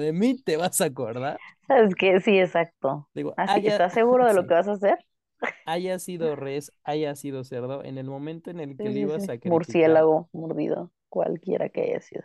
de 0.00 0.12
mí 0.12 0.36
te 0.42 0.56
vas 0.56 0.80
a 0.80 0.86
acordar. 0.86 1.42
¿sabes 1.66 1.94
qué? 1.94 2.20
Sí, 2.20 2.38
exacto. 2.38 3.08
Digo, 3.14 3.36
Así, 3.36 3.62
haya, 3.62 3.66
¿estás 3.66 3.94
seguro 3.94 4.26
de 4.26 4.34
lo 4.34 4.46
que 4.46 4.54
vas 4.54 4.68
a 4.68 4.72
hacer? 4.72 4.98
haya 5.64 5.98
sido 5.98 6.36
res, 6.36 6.72
haya 6.84 7.14
sido 7.16 7.42
cerdo, 7.44 7.82
en 7.84 7.98
el 7.98 8.06
momento 8.08 8.50
en 8.50 8.60
el 8.60 8.78
que 8.78 8.88
Sí, 8.88 8.90
le 8.90 9.00
sí, 9.00 9.00
iba 9.00 9.16
a 9.16 9.20
sí. 9.20 9.20
sacrificar, 9.20 9.42
Murciélago 9.44 10.28
mordido, 10.32 10.92
cualquiera 11.08 11.68
que 11.70 11.82
haya 11.82 12.00
sido. 12.00 12.24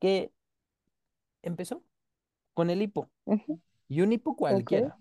que 0.00 0.32
empezó 1.42 1.82
con 2.54 2.70
el 2.70 2.82
hipo. 2.82 3.10
Y 3.88 4.02
un 4.02 4.12
hipo 4.12 4.36
cualquiera, 4.36 4.98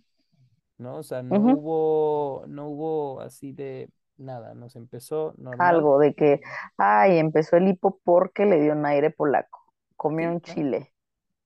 ¿no? 0.78 0.98
O 0.98 1.04
sea, 1.04 1.24
no 1.24 1.42
hubo, 1.44 2.46
no 2.48 2.68
hubo 2.70 3.22
así 3.22 3.54
de, 3.54 3.92
nada, 4.18 4.54
nos 4.56 4.76
empezó 4.78 5.34
normal. 5.38 5.82
Algo 5.82 6.00
de 6.00 6.14
que, 6.16 6.42
ay, 6.78 7.18
empezó 7.20 7.58
el 7.58 7.68
hipo 7.68 8.00
porque 8.04 8.46
le 8.46 8.60
dio 8.62 8.74
un 8.74 8.86
aire 8.86 9.12
polaco. 9.12 9.59
Comió 10.00 10.30
Sí, 10.30 10.36
un 10.36 10.42
chile. 10.42 10.94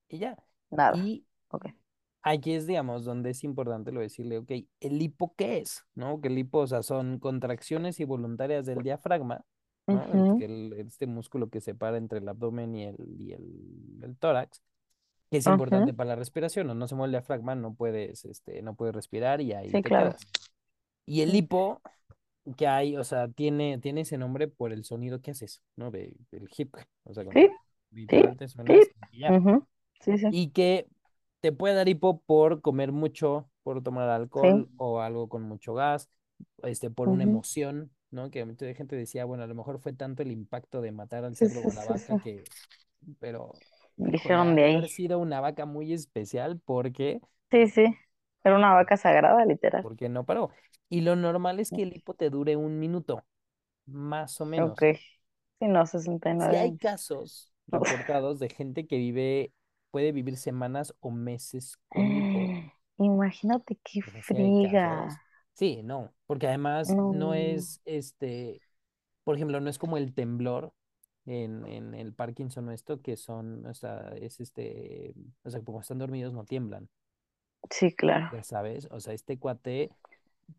Y 0.10 0.20
ya. 0.20 0.38
Nada. 0.72 0.94
Y 0.98 1.26
Ok. 1.50 1.66
Aquí 2.26 2.54
es, 2.54 2.66
digamos, 2.68 3.04
donde 3.04 3.32
es 3.32 3.44
importante 3.44 3.92
lo 3.92 4.00
decirle, 4.00 4.38
ok, 4.38 4.52
¿el 4.80 5.02
hipo 5.02 5.34
qué 5.36 5.58
es? 5.58 5.84
¿No? 5.94 6.22
Que 6.22 6.30
el 6.30 6.38
hipo, 6.38 6.60
o 6.60 6.68
sea, 6.68 6.82
son 6.82 7.20
contracciones 7.20 8.00
involuntarias 8.00 8.66
del 8.66 8.82
diafragma, 8.82 9.44
¿no? 9.88 10.06
El- 10.40 10.72
este 10.74 11.06
músculo 11.06 11.50
que 11.50 11.60
separa 11.60 11.98
entre 11.98 12.20
el 12.20 12.30
abdomen 12.30 12.76
y 12.76 12.86
el, 12.86 12.96
y 13.20 13.34
el, 13.34 14.00
el 14.04 14.18
tórax, 14.18 14.62
que 15.30 15.38
es 15.38 15.48
importante 15.48 15.94
para 15.94 16.10
la 16.12 16.16
respiración, 16.16 16.68
¿no? 16.68 16.76
No 16.76 16.88
se 16.88 16.96
mueve 16.96 17.08
el 17.08 17.12
diafragma, 17.22 17.56
no 17.56 17.74
puedes, 17.76 18.24
este, 18.26 18.62
no 18.62 18.76
puedes 18.76 18.96
respirar 18.96 19.42
y 19.42 19.54
ahí 19.54 19.72
Sí, 19.72 19.82
te 19.82 19.84
claro. 19.84 20.12
quedas. 20.12 20.28
Y 21.06 21.22
el 21.22 21.36
hipo 21.36 21.82
que 22.58 22.68
hay, 22.68 22.98
o 22.98 23.04
sea, 23.04 23.28
tiene, 23.30 23.80
tiene 23.80 24.02
ese 24.02 24.18
nombre 24.18 24.48
por 24.48 24.74
el 24.74 24.86
sonido 24.86 25.22
que 25.22 25.32
haces, 25.32 25.62
¿no? 25.76 25.92
De, 25.92 26.14
del 26.32 26.50
hip, 26.58 26.76
o 27.04 27.14
sea, 27.14 27.24
cuando 27.26 27.42
sí. 27.42 27.50
Y 29.12 29.20
ya 29.20 29.36
Ujú, 29.36 29.68
Sí, 30.02 30.18
sí, 30.18 30.28
y 30.30 30.52
que 30.52 30.88
te 31.42 31.52
puede 31.52 31.76
dar 31.76 31.90
hipo 31.90 32.22
por 32.22 32.62
comer 32.62 32.92
mucho, 32.92 33.50
por 33.64 33.84
tomar 33.84 34.10
sí. 34.42 34.48
alcohol 34.50 34.72
o 34.78 35.02
algo 35.02 35.30
con 35.30 35.44
mucho 35.44 35.74
gas, 35.74 36.10
este, 36.64 36.90
por 36.90 37.10
una 37.10 37.24
emoción, 37.24 37.92
¿no? 38.12 38.32
Que 38.32 38.46
mucha 38.46 38.74
gente 38.76 38.96
decía, 38.96 39.26
bueno, 39.26 39.44
a 39.44 39.48
lo 39.48 39.56
mejor 39.56 39.80
fue 39.80 39.94
tanto 39.94 40.24
el 40.24 40.32
impacto 40.32 40.82
de 40.82 40.92
matar 40.92 41.26
al 41.26 41.36
cerdo 41.36 41.70
a 41.70 41.74
la 41.74 41.86
vaca 41.86 42.16
que, 42.18 42.50
pero, 43.20 43.64
Dijeron 43.98 44.56
de 44.56 44.64
ahí. 44.66 44.88
sido 44.88 45.20
una 45.20 45.42
vaca 45.42 45.66
muy 45.66 45.94
especial 45.94 46.60
porque, 46.66 47.22
Sí, 47.52 47.68
sí. 47.70 47.86
Era 48.44 48.56
una 48.58 48.74
vaca 48.74 48.98
sagrada, 48.98 49.46
literal. 49.46 49.88
porque 49.88 50.10
no 50.10 50.26
paró. 50.26 50.50
Y 50.90 51.02
lo 51.02 51.16
normal 51.16 51.60
es 51.60 51.72
que 51.72 51.84
el 51.84 51.96
hipo 51.96 52.14
te 52.14 52.30
dure 52.30 52.56
un 52.56 52.80
minuto, 52.80 53.26
más 53.86 54.42
o 54.42 54.46
Ok. 54.56 54.82
menos. 54.86 55.00
Sí, 55.60 55.68
no, 55.68 55.86
Si 56.38 56.56
69 56.56 56.58
hay 56.58 56.74
años. 56.74 56.78
casos 56.78 57.53
reportados 57.68 58.40
de 58.40 58.50
gente 58.50 58.88
que 58.88 58.98
vive, 58.98 59.54
puede 59.92 60.12
vivir 60.12 60.38
semanas 60.38 60.96
o 61.02 61.12
meses 61.12 61.78
con 61.90 62.14
hipo 62.14 62.54
Imagínate 62.98 63.78
qué 63.84 64.02
casos. 64.02 64.28
friga. 64.28 65.22
Sí, 65.54 65.82
no, 65.84 66.14
porque 66.26 66.48
además 66.48 66.98
no 67.06 67.34
No. 67.34 67.34
es, 67.34 67.82
este, 67.86 68.62
por 69.24 69.36
ejemplo, 69.36 69.60
no 69.62 69.70
es 69.70 69.80
como 69.80 69.98
el 69.98 70.14
temblor 70.16 70.74
en, 71.26 71.66
en 71.68 71.94
el 71.96 72.14
Parkinson 72.14 72.70
o 72.70 72.74
esto, 72.74 73.02
que 73.02 73.18
son, 73.18 73.66
o 73.68 73.74
sea, 73.76 74.14
es 74.18 74.40
este, 74.42 75.16
o 75.44 75.50
sea, 75.52 75.62
como 75.64 75.82
están 75.82 76.00
dormidos 76.00 76.34
no 76.34 76.46
tiemblan, 76.46 76.90
Sí, 77.70 77.94
claro. 77.94 78.32
ya 78.32 78.44
sabes. 78.44 78.88
O 78.92 79.00
sea, 79.00 79.14
este 79.14 79.40
cuate 79.40 79.94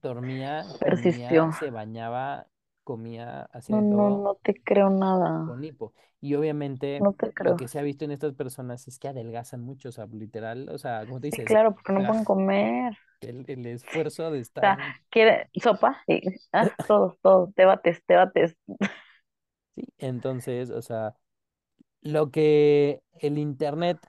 dormía, 0.02 0.80
comía, 0.84 1.50
Persistió. 1.50 1.50
se 1.52 1.70
bañaba, 1.70 2.48
comía, 2.84 3.42
hacía 3.52 3.76
No, 3.76 3.80
de 3.80 3.82
no, 3.82 4.08
todo 4.08 4.22
no 4.22 4.36
te 4.36 4.54
creo 4.62 4.88
nada. 4.90 5.44
con 5.44 5.64
hipo. 5.64 5.94
Y 6.20 6.34
obviamente 6.34 7.06
No 7.06 7.12
te 7.14 7.32
lo 7.40 7.56
que 7.56 7.68
se 7.68 7.78
ha 7.78 7.82
visto 7.82 8.04
en 8.04 8.12
estas 8.12 8.34
personas 8.34 8.88
es 8.88 8.98
que 8.98 9.08
adelgazan 9.08 9.60
mucho, 9.60 9.90
o 9.90 9.92
sea, 9.92 10.06
literal, 10.06 10.68
o 10.70 10.78
sea, 10.78 11.04
como 11.06 11.20
te 11.20 11.26
Sí, 11.30 11.38
dices, 11.38 11.44
claro, 11.44 11.74
porque 11.74 11.92
no 11.92 12.04
la- 12.04 12.06
pueden 12.06 12.24
comer. 12.24 12.94
el, 13.20 13.44
el 13.48 13.66
esfuerzo 13.66 14.30
de 14.30 14.40
O 14.56 14.66
estar 14.66 14.66
sea, 14.66 15.00
quiere 15.10 15.50
sopa 15.62 16.02
y 16.06 16.22
ah, 16.52 16.70
todo, 16.86 17.18
todo, 17.22 17.52
te 17.54 17.64
bates, 17.66 18.02
te 18.06 18.16
bates. 18.16 18.56
Sí, 19.74 19.82
entonces, 19.98 20.70
o 20.70 20.82
sea, 20.82 21.16
lo 22.02 22.30
que 22.30 23.02
el 23.20 23.38
internet 23.38 24.06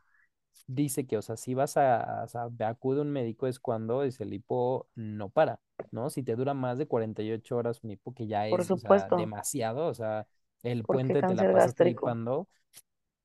dice 0.67 1.08
que, 1.08 1.17
o 1.17 1.22
sea, 1.24 1.38
si 1.38 1.53
vas 1.55 1.77
a, 1.77 2.24
o 2.25 2.27
sea, 2.29 2.48
ve- 2.51 2.65
acude 2.65 3.00
a 3.00 3.03
un 3.03 3.12
médico 3.12 3.48
es 3.48 3.60
cuando 3.60 4.03
es 4.03 4.22
el 4.22 4.34
hipo 4.34 4.89
no 4.96 5.29
para, 5.29 5.62
¿no? 5.96 6.12
Si 6.12 6.24
te 6.24 6.38
dura 6.38 6.54
más 6.56 6.80
de 6.80 6.88
48 6.88 7.58
horas 7.58 7.84
un 7.84 7.92
hipo, 7.92 8.14
que 8.16 8.28
ya 8.28 8.48
Por 8.48 8.64
es, 8.64 8.72
o 8.74 8.78
sea, 8.80 9.10
supuesto, 9.10 9.18
demasiado, 9.18 9.88
o 9.88 9.96
sea, 9.96 10.28
el 10.64 10.86
porque 10.86 11.16
puente 11.16 11.24
te 11.24 11.36
la 11.36 11.46
gástrico. 11.54 11.90
hipando, 11.90 12.50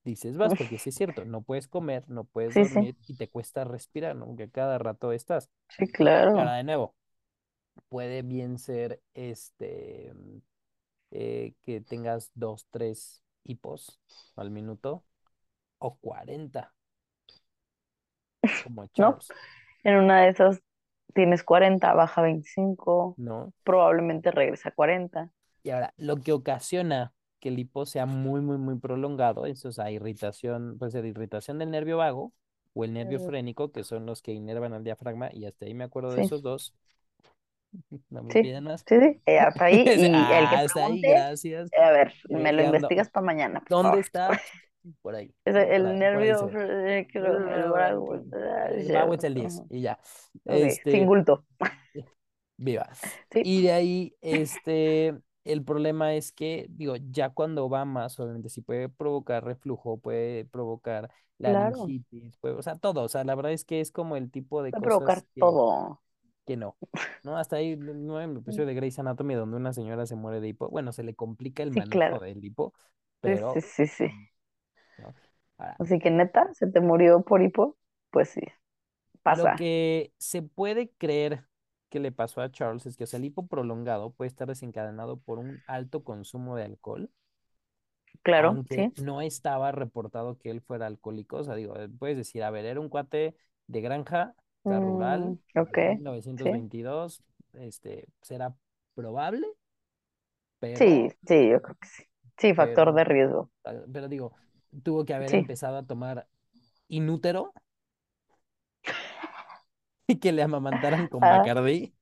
dices 0.04 0.36
vas, 0.38 0.54
porque 0.56 0.78
sí 0.78 0.90
es 0.90 0.94
cierto, 0.96 1.24
no 1.26 1.42
puedes 1.42 1.68
comer, 1.68 2.04
no 2.08 2.24
puedes 2.24 2.56
Sí, 2.56 2.66
sí, 2.66 2.80
dormir 2.80 2.96
y 3.08 3.14
te 3.16 3.28
cuesta 3.30 3.64
respirar, 3.64 4.16
¿no? 4.16 4.36
Que 4.36 4.50
cada 4.50 4.78
rato 4.78 5.12
estás. 5.12 5.50
sí, 5.68 5.86
Y 6.34 6.38
ahora 6.40 6.54
claro. 6.54 6.56
de 6.56 6.64
nuevo, 6.64 6.96
puede 7.88 8.22
bien 8.22 8.58
ser, 8.58 9.02
este, 9.14 10.12
eh, 11.10 11.54
que 11.62 11.80
tengas 11.80 12.30
dos, 12.34 12.66
tres 12.70 13.22
hipos 13.44 14.00
al 14.36 14.50
minuto 14.50 15.04
o 15.78 15.96
40 15.98 16.74
como 18.60 18.88
¿No? 18.96 19.18
En 19.84 19.96
una 19.96 20.22
de 20.22 20.30
esas 20.30 20.60
tienes 21.14 21.44
40, 21.44 21.92
baja 21.94 22.22
25, 22.22 23.18
¿no? 23.18 23.52
probablemente 23.64 24.30
regresa 24.30 24.70
a 24.70 24.72
40. 24.72 25.30
Y 25.62 25.70
ahora, 25.70 25.92
lo 25.98 26.22
que 26.22 26.32
ocasiona 26.32 27.14
que 27.38 27.48
el 27.50 27.58
hipo 27.58 27.86
sea 27.86 28.06
muy, 28.06 28.40
muy, 28.40 28.58
muy 28.58 28.78
prolongado 28.78 29.46
es, 29.46 29.64
o 29.64 29.72
sea, 29.72 29.90
irritación, 29.90 30.78
puede 30.78 30.92
ser 30.92 31.04
irritación 31.06 31.58
del 31.58 31.70
nervio 31.70 31.96
vago 31.98 32.32
o 32.74 32.84
el 32.84 32.92
nervio 32.92 33.20
Mm, 33.20 33.20
frénico, 33.20 33.72
que 33.72 33.84
son 33.84 34.06
los 34.06 34.22
que 34.22 34.32
inervan 34.32 34.72
al 34.72 34.84
diafragma, 34.84 35.30
y 35.32 35.44
hasta 35.46 35.66
ahí 35.66 35.74
me 35.74 35.84
acuerdo 35.84 36.14
de 36.14 36.20
Sí, 36.20 36.22
esos 36.22 36.42
dos, 36.42 36.74
no 38.10 38.22
me 38.22 38.36
sí, 38.42 38.54
más. 38.60 38.86
sí, 38.86 39.00
sí. 39.00 39.22
Eh, 39.26 39.38
hasta 39.38 39.64
ahí. 39.66 39.92
Y 39.94 40.32
el 40.32 40.48
que 40.48 40.56
Ah, 40.56 40.62
hasta 40.64 40.82
ahí, 40.82 41.04
pregunte, 41.04 41.06
gracias. 41.06 41.74
a 41.78 41.90
ver, 41.92 42.14
me 42.28 42.52
lo 42.52 42.62
investigas 42.62 43.10
para 43.10 43.26
mañana, 43.26 43.64
¿dónde 43.68 43.98
favor. 43.98 44.00
está? 44.00 44.42
Por 45.02 45.14
ahí, 45.14 45.34
el 45.44 45.56
ahí, 45.82 46.04
por 46.10 46.22
ahí 46.22 46.32
nervio, 46.32 46.50
el 47.14 47.64
brazo. 47.64 48.24
El 48.70 48.90
vago 48.92 49.14
es 49.14 49.24
el 49.24 49.34
10 49.34 49.62
y 49.70 49.82
ya. 49.82 49.98
Ok, 50.46 50.64
sin 50.88 51.06
Este, 51.06 51.06
bulto. 51.06 51.44
Viva. 52.56 52.88
Sí, 53.32 53.42
Y 53.42 53.62
de 53.62 53.72
ahí, 53.72 54.16
este, 54.20 55.14
el 55.44 55.64
problema 55.64 56.14
es 56.14 56.32
que, 56.32 56.66
digo, 56.70 56.94
ya 57.10 57.30
cuando 57.30 57.68
va 57.70 57.84
más, 57.86 58.18
obviamente, 58.20 58.50
sí 58.50 58.60
puede 58.60 58.88
provocar 58.90 59.44
reflujo, 59.44 59.98
puede 59.98 60.44
provocar 60.44 61.10
claro. 61.42 61.94
laringitis, 61.98 62.36
puede, 62.38 62.54
o 62.56 62.62
sea, 62.62 62.76
todo. 62.76 63.02
O 63.02 63.08
sea, 63.08 63.24
la 63.24 63.34
verdad 63.34 63.52
es 63.52 63.64
que 63.64 63.80
es 63.80 63.90
como 63.92 64.16
el 64.16 64.30
tipo 64.30 64.62
de 64.62 64.70
Puede 64.70 64.82
provocar 64.82 65.24
que, 65.34 65.50
todo. 65.52 66.00
que 66.46 66.56
no. 66.56 66.78
¿No? 67.22 67.36
Hasta 67.38 67.56
ahí, 67.56 67.76
no 67.76 68.20
en 68.20 68.30
el 68.32 68.36
episodio 68.38 68.66
de 68.68 68.74
Grey's 68.74 68.98
Anatomy 68.98 69.34
donde 69.34 69.56
una 69.56 69.72
señora 69.74 70.06
se 70.06 70.16
muere 70.16 70.40
de 70.40 70.48
hipo. 70.48 70.68
Bueno, 70.70 70.92
se 70.92 71.02
le 71.04 71.14
complica 71.14 71.62
el 71.62 71.70
Sí, 71.70 71.82
manejo 71.82 72.20
claro. 72.20 72.20
del 72.20 72.44
hipo, 72.44 72.74
Sí, 73.24 73.38
sí, 73.38 73.60
pero, 73.60 73.62
sí, 73.62 73.86
sí. 73.86 74.06
¿No? 75.00 75.16
Ahora, 75.58 75.80
Así 75.80 75.98
que 75.98 76.10
neta, 76.12 76.52
¿se 76.54 76.66
te 76.68 76.80
murió 76.80 77.22
por 77.22 77.42
hipo? 77.42 77.76
Pues 78.10 78.28
sí, 78.30 78.40
Lo 79.28 79.52
pasa. 79.52 79.54
que 79.54 80.12
se 80.18 80.42
puede 80.42 80.90
creer 80.98 81.46
que 81.88 82.00
le 82.00 82.12
pasó 82.12 82.40
a 82.40 82.50
Charles 82.50 82.86
es 82.86 82.96
que, 82.96 83.04
o 83.04 83.06
sea, 83.06 83.18
el 83.18 83.24
hipo 83.26 83.46
prolongado 83.46 84.12
puede 84.12 84.28
estar 84.28 84.48
desencadenado 84.48 85.18
por 85.20 85.38
un 85.38 85.62
alto 85.66 86.04
consumo 86.04 86.56
de 86.56 86.64
alcohol, 86.64 87.10
Claro, 88.22 88.62
aunque 88.64 88.70
sí. 88.70 88.92
no 88.96 89.20
estaba 89.20 89.72
reportado 89.72 90.38
que 90.38 90.50
él 90.50 90.60
fuera 90.62 90.86
alcohólico. 90.86 91.38
O 91.38 91.44
sea, 91.44 91.54
digo, 91.54 91.76
eh, 91.78 91.88
puedes 91.88 92.16
decir, 92.16 92.42
a 92.42 92.50
ver, 92.50 92.64
era 92.64 92.80
un 92.80 92.88
cuate 92.88 93.36
de 93.66 93.80
granja, 93.80 94.34
o 94.36 94.66
sea, 94.66 94.80
Mm, 94.80 94.80
rural, 94.80 95.38
ok, 95.56 95.78
en 95.78 95.94
sí. 96.42 96.50
1922, 96.50 97.22
este, 97.54 98.06
será 98.22 98.54
probable, 98.94 99.46
Sí, 100.74 100.84
pero, 100.84 101.14
sí, 101.26 101.48
yo 101.50 101.62
creo 101.62 101.76
que 101.80 101.88
sí. 101.88 102.04
Sí, 102.38 102.54
factor 102.54 102.92
de 102.94 103.04
riesgo. 103.04 103.50
pero 103.92 104.08
digo, 104.08 104.34
tuvo 104.82 105.04
que 105.04 105.14
haber 105.14 105.30
Sí. 105.30 105.34
empezado 105.34 105.78
a 105.78 105.86
tomar 105.86 106.28
inútero 106.88 107.54
y 110.06 110.18
que 110.18 110.32
le 110.32 110.42
amamantaran 110.42 111.08
con 111.08 111.28
Ah, 111.28 111.28
Bacardí. 111.28 111.94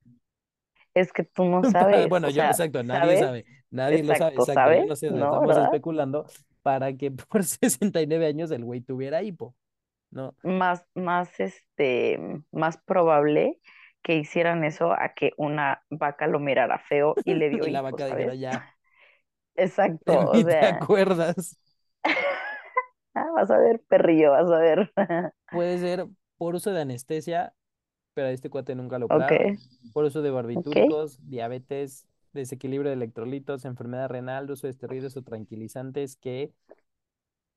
es 0.95 1.13
que 1.13 1.25
tú 1.25 1.45
no 1.45 1.65
sabes, 1.65 2.09
Bueno, 2.09 2.31
yo, 2.31 2.43
sea, 2.43 2.49
exacto, 2.49 2.83
nadie 2.83 3.17
¿sabes? 3.17 3.17
sabe, 3.17 3.47
nadie 3.71 4.03
lo 4.03 4.15
sabe, 4.15 4.41
Exacto, 4.41 4.41
¿sabes? 4.41 4.85
no 4.85 4.97
sé, 4.97 5.09
¿No, 5.09 5.23
estamos 5.23 5.57
verdad? 5.57 5.59
especulando 5.59 6.27
para 6.63 6.97
que 6.97 7.11
por 7.11 7.45
69 7.45 8.27
años 8.27 8.51
el 8.51 8.65
güey 8.65 8.81
tuviera 8.81 9.23
hipo, 9.23 9.55
¿no? 10.11 10.37
Más, 10.43 10.85
más, 10.95 11.41
este, 11.41 12.19
más 12.53 12.79
probable 12.79 13.59
que 14.03 14.15
hicieran 14.17 14.65
eso 14.65 14.93
a 14.93 15.11
que 15.15 15.33
una 15.37 15.83
vaca 15.91 16.27
lo 16.29 16.39
mirara 16.41 16.79
feo 16.79 17.21
y 17.25 17.35
le 17.35 17.51
dio 17.51 17.67
Y 17.67 17.71
la 17.71 17.81
hipo, 17.81 17.83
vaca 17.83 18.07
dijera, 18.07 18.35
¿sabes? 18.35 18.35
ya, 18.35 18.67
de 20.05 20.17
Exacto, 20.17 20.31
o 20.31 20.45
te 20.45 20.67
acuerdas. 20.67 21.59
Ah, 23.19 23.31
vas 23.35 23.51
a 23.51 23.59
ver, 23.59 23.81
perrillo, 23.89 24.33
vas 24.33 24.51
a 24.51 24.59
ver. 24.59 24.93
Puede 25.51 25.79
ser 25.79 26.07
por 26.37 26.55
uso 26.55 26.71
de 26.73 26.83
anestesia, 26.83 27.55
pero 28.15 28.29
a 28.29 28.33
este 28.33 28.51
cuate 28.51 28.75
nunca 28.75 28.99
lo 28.99 29.07
Ok, 29.09 29.33
operaron, 29.33 29.53
por 29.93 30.05
uso 30.05 30.23
de 30.23 30.31
barbitúricos, 30.31 31.19
diabetes, 31.29 32.07
desequilibrio 32.33 32.91
de 32.91 32.97
electrolitos, 32.97 33.65
enfermedad 33.65 34.09
renal, 34.11 34.51
uso 34.51 34.67
de 34.67 34.73
esteroides 34.73 35.17
o 35.17 35.23
tranquilizantes 35.23 36.17
que, 36.17 36.53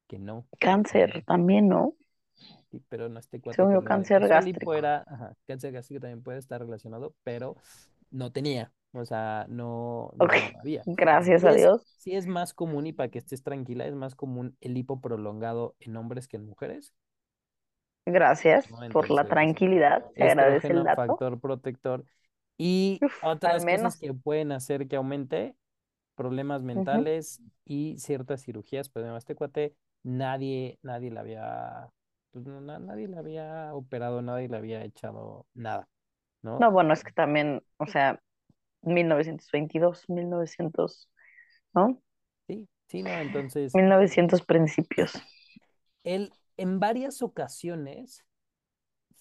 que 0.08 0.20
no. 0.20 0.48
Cáncer 0.60 1.26
también, 1.26 1.68
¿no? 1.68 1.94
Sí, 2.72 2.82
pero 2.90 3.10
no 3.10 3.20
este 3.20 3.42
cuate 3.42 3.68
Según 3.68 3.84
le 3.84 3.84
cáncer 3.84 4.28
gástrico. 4.28 4.74
era, 4.74 5.04
ajá, 5.08 5.36
cáncer 5.46 5.72
gástrico 5.74 6.02
también 6.02 6.24
puede 6.24 6.40
estar 6.40 6.62
relacionado, 6.62 7.16
pero 7.24 7.58
no 8.12 8.32
tenía, 8.32 8.74
o 8.94 9.06
sea, 9.06 9.46
no, 9.50 10.12
no 10.16 10.52
había. 10.60 10.86
gracias 10.86 11.44
Y 11.44 11.46
a 11.46 11.54
es, 11.54 11.54
Dios. 11.54 11.82
sí 11.98 12.16
es 12.16 12.28
más 12.28 12.54
común, 12.54 12.88
y 12.88 12.94
para 12.94 13.10
que 13.10 13.20
estés 13.20 13.44
tranquila, 13.44 13.86
es 13.88 13.96
más 13.96 14.16
común 14.16 14.58
el 14.62 14.78
hipo 14.78 15.02
prolongado 15.02 15.76
en 15.80 15.98
hombres 15.98 16.28
que 16.28 16.38
en 16.38 16.46
mujeres, 16.48 16.94
Gracias 18.06 18.70
¿no? 18.70 18.78
por 18.92 19.10
la 19.10 19.26
tranquilidad. 19.28 20.06
Se 20.18 20.24
agradece 20.26 20.74
el 20.74 20.84
dato. 20.84 20.94
factor 20.94 21.40
protector. 21.40 22.06
Y 22.58 23.04
Uf, 23.04 23.14
otras 23.20 23.66
cosas 23.66 23.98
que 23.98 24.14
pueden 24.14 24.52
hacer 24.52 24.88
que 24.88 24.96
aumente, 24.98 25.56
problemas 26.16 26.64
mentales 26.64 27.42
y 27.66 27.98
ciertas 28.00 28.44
cirugías, 28.44 28.90
pero 28.90 29.06
además 29.06 29.24
este 29.24 29.36
cuate, 29.36 29.76
nadie, 30.04 30.80
nadie 30.84 31.12
le 31.12 31.20
había, 31.20 31.92
pues 32.32 32.46
no, 32.46 32.62
na- 32.62 32.80
nadie 32.80 33.08
le 33.08 33.18
había 33.18 33.74
operado, 33.76 34.22
nadie 34.22 34.50
le 34.50 34.58
había 34.58 34.84
echado 34.86 35.48
nada, 35.56 35.90
¿no? 36.44 36.60
No, 36.60 36.72
bueno, 36.72 36.94
es 36.94 37.04
que 37.04 37.12
también, 37.12 37.64
o 37.78 37.86
sea, 37.88 38.22
1922, 38.84 40.06
1900, 40.10 41.10
¿no? 41.74 42.02
Sí, 42.48 42.68
sí, 42.88 43.02
no, 43.04 43.20
entonces, 43.20 43.82
1900 43.82 44.42
principios. 44.42 45.12
él 46.04 46.36
en 46.58 46.80
varias 46.80 47.22
ocasiones 47.24 48.24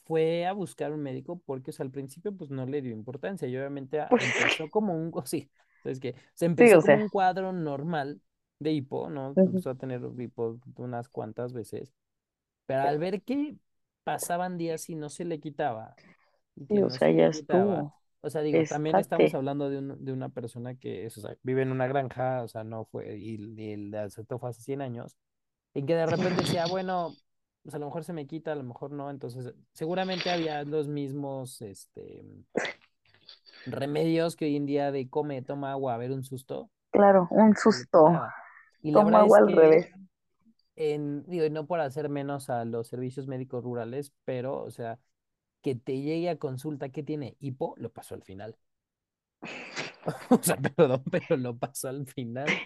fue 0.04 0.46
a 0.46 0.52
buscar 0.52 0.92
un 0.92 1.02
médico 1.02 1.40
porque, 1.46 1.70
o 1.70 1.72
sea, 1.74 1.84
al 1.84 1.92
principio 1.92 2.36
pues 2.36 2.50
no 2.50 2.66
le 2.66 2.82
dio 2.82 2.92
importancia 2.92 3.46
y 3.48 3.56
obviamente 3.56 4.00
a- 4.00 4.08
Pues 4.08 4.22
empezó 4.22 4.70
como 4.70 4.94
un, 4.94 5.12
sí, 5.26 5.50
es 5.84 6.00
que 6.00 6.14
se 6.34 6.46
sí, 6.56 6.70
empezó 6.70 6.82
como 6.82 6.82
sea. 6.82 7.02
un 7.02 7.08
cuadro 7.08 7.52
normal 7.52 8.20
de 8.58 8.72
hipo, 8.72 9.08
¿no? 9.10 9.30
ujú. 9.34 9.64
Empezó 9.64 9.70
a 9.70 9.76
tener 9.78 10.02
hipo 10.18 10.58
unas 10.76 11.08
cuantas 11.08 11.52
veces, 11.52 11.92
pero 12.66 12.82
al 12.82 12.98
ver 12.98 13.22
que 13.22 13.56
pasaban 14.04 14.58
días 14.58 14.88
y 14.90 14.96
no 14.96 15.10
se 15.10 15.24
le 15.24 15.40
quitaba, 15.40 15.98
y 16.56 16.68
que 16.68 16.78
Sí, 16.78 16.82
o 16.82 16.88
sea, 16.90 17.10
se 17.10 17.12
ya 17.12 17.26
quitaba, 17.30 17.86
estuvo. 17.86 17.94
O 18.22 18.30
sea, 18.30 18.42
digo, 18.42 18.64
también 18.66 18.98
estamos 18.98 19.34
hablando 19.34 19.70
de, 19.70 19.78
un- 19.78 20.04
de 20.04 20.12
una 20.12 20.28
persona 20.30 20.74
que 20.76 21.06
es, 21.06 21.16
o 21.18 21.20
sea, 21.22 21.36
vive 21.42 21.62
en 21.62 21.72
una 21.72 21.86
granja, 21.88 22.42
o 22.42 22.48
sea, 22.48 22.64
no 22.64 22.84
fue, 22.86 23.16
y, 23.18 23.36
y 23.56 23.72
el 23.72 23.94
aceptó 23.94 24.38
fue 24.38 24.50
hace 24.50 24.62
100 24.62 24.82
años, 24.82 25.16
en 25.74 25.86
que 25.86 25.94
de 25.96 26.06
repente 26.06 26.42
decía, 26.42 26.66
bueno, 26.66 27.18
pues 27.62 27.74
a 27.74 27.78
lo 27.80 27.86
mejor 27.86 28.04
se 28.04 28.12
me 28.14 28.26
quita, 28.26 28.52
a 28.52 28.56
lo 28.56 28.64
mejor 28.64 28.92
no, 28.92 29.10
entonces 29.10 29.54
seguramente 29.74 30.30
había 30.30 30.64
los 30.64 30.88
mismos, 30.88 31.62
este, 31.62 32.24
remedios 33.64 34.36
que 34.36 34.44
hoy 34.44 34.56
en 34.56 34.66
día 34.66 34.92
de 34.92 35.08
come, 35.08 35.40
toma 35.42 35.72
agua, 35.72 35.94
a 35.94 35.98
ver 35.98 36.12
un 36.12 36.24
susto, 36.24 36.70
Claro, 36.92 37.26
un 37.32 37.56
susto. 37.56 38.20
Y 38.82 38.92
la 38.92 39.04
Tomo 39.04 39.04
verdad 39.04 39.26
es 39.26 39.38
agua 39.38 39.38
al 39.38 39.52
que, 39.52 39.52
revés. 39.52 39.88
en, 40.76 41.24
digo, 41.28 41.48
no 41.50 41.66
por 41.66 41.80
hacer 41.80 42.08
menos 42.08 42.50
a 42.50 42.64
los 42.64 42.88
servicios 42.88 43.26
médicos 43.28 43.64
rurales, 43.64 44.12
pero, 44.24 44.62
o 44.64 44.70
sea, 44.70 44.98
que 45.62 45.74
te 45.76 46.00
llegue 46.00 46.30
a 46.30 46.38
consulta 46.38 46.90
que 46.90 47.02
tiene 47.02 47.36
hipo, 47.40 47.74
lo 47.78 47.92
pasó 47.92 48.14
al 48.14 48.22
final. 48.22 48.56
O 50.30 50.42
sea, 50.42 50.56
perdón, 50.56 51.02
pero 51.10 51.36
lo 51.36 51.56
pasó 51.58 51.88
al 51.88 52.06
final. 52.06 52.62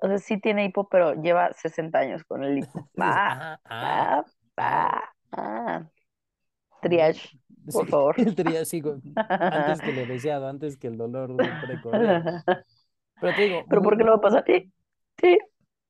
O 0.00 0.06
sea, 0.08 0.18
sí 0.18 0.40
tiene 0.40 0.64
hipo, 0.66 0.88
pero 0.88 1.14
lleva 1.14 1.52
60 1.52 2.00
años 2.00 2.24
con 2.24 2.44
el 2.44 2.58
hipo. 2.58 2.88
Ah, 3.00 4.24
ah, 4.56 5.12
ah. 5.32 5.90
Triage, 6.80 7.38
por 7.72 7.86
Sí, 7.86 7.88
favor. 7.88 8.16
el 8.16 8.34
triásico, 8.34 9.02
antes 9.48 9.82
que 9.82 9.92
lo 9.92 10.06
deseado, 10.06 10.48
antes 10.48 10.76
que 10.76 10.86
el 10.88 10.96
dolor 10.96 11.56
precordial. 11.58 12.24
Pero 13.20 13.34
te 13.34 13.42
digo, 13.42 13.68
¿Pero 13.68 13.82
por 13.82 13.96
qué 13.96 14.04
lo 14.04 14.12
va 14.12 14.16
a 14.18 14.20
pasar? 14.20 14.44
Sí, 14.46 14.72
sí, 15.20 15.38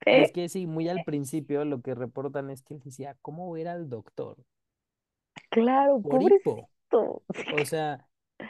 sí. 0.05 0.13
es 0.13 0.33
que 0.33 0.49
sí, 0.51 0.67
muy 0.67 0.87
al 0.89 1.03
principio 1.03 1.65
lo 1.65 1.81
que 1.83 1.95
reportan 1.95 2.51
es 2.51 2.63
que 2.63 2.75
él 2.75 2.81
decía, 2.85 3.17
¿cómo 3.23 3.47
voy 3.47 3.61
a 3.61 3.63
ir 3.63 3.69
al 3.69 3.89
doctor? 3.89 4.37
Claro, 5.51 6.01
Por 6.01 6.23
hipo. 6.23 6.71
pobrecito. 6.91 7.23
O 7.49 7.65
sea, 7.65 8.07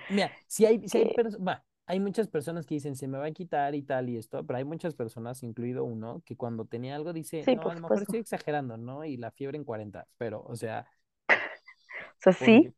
mira, 0.09 0.37
si 0.47 0.67
hay, 0.67 0.89
si 0.89 0.99
hay, 0.99 1.07
Que 1.07 1.15
pers- 1.15 1.39
va, 1.47 1.65
hay 1.87 2.01
muchas 2.01 2.29
personas 2.29 2.67
que 2.67 2.77
dicen, 2.77 2.97
se 2.97 3.09
me 3.09 3.19
va 3.19 3.27
a 3.27 3.33
quitar 3.33 3.75
y 3.75 3.83
tal 3.83 4.09
y 4.11 4.17
esto, 4.19 4.47
pero 4.47 4.59
hay 4.59 4.65
muchas 4.65 4.95
personas, 4.95 5.43
incluido 5.45 5.85
uno, 5.85 6.23
que 6.27 6.37
cuando 6.37 6.67
tenía 6.67 6.97
algo 6.97 7.13
dice, 7.13 7.47
sí, 7.47 7.55
no, 7.55 7.71
a 7.71 7.75
lo 7.75 7.81
mejor 7.81 8.03
estoy 8.03 8.21
exagerando, 8.21 8.77
¿no? 8.77 9.05
Y 9.05 9.17
la 9.19 9.31
fiebre 9.33 9.59
en 9.59 9.65
40 9.65 10.09
pero, 10.19 10.43
o 10.45 10.57
sea, 10.57 10.87
O 12.01 12.21
sea, 12.21 12.33
porque, 12.37 12.73
sí 12.73 12.75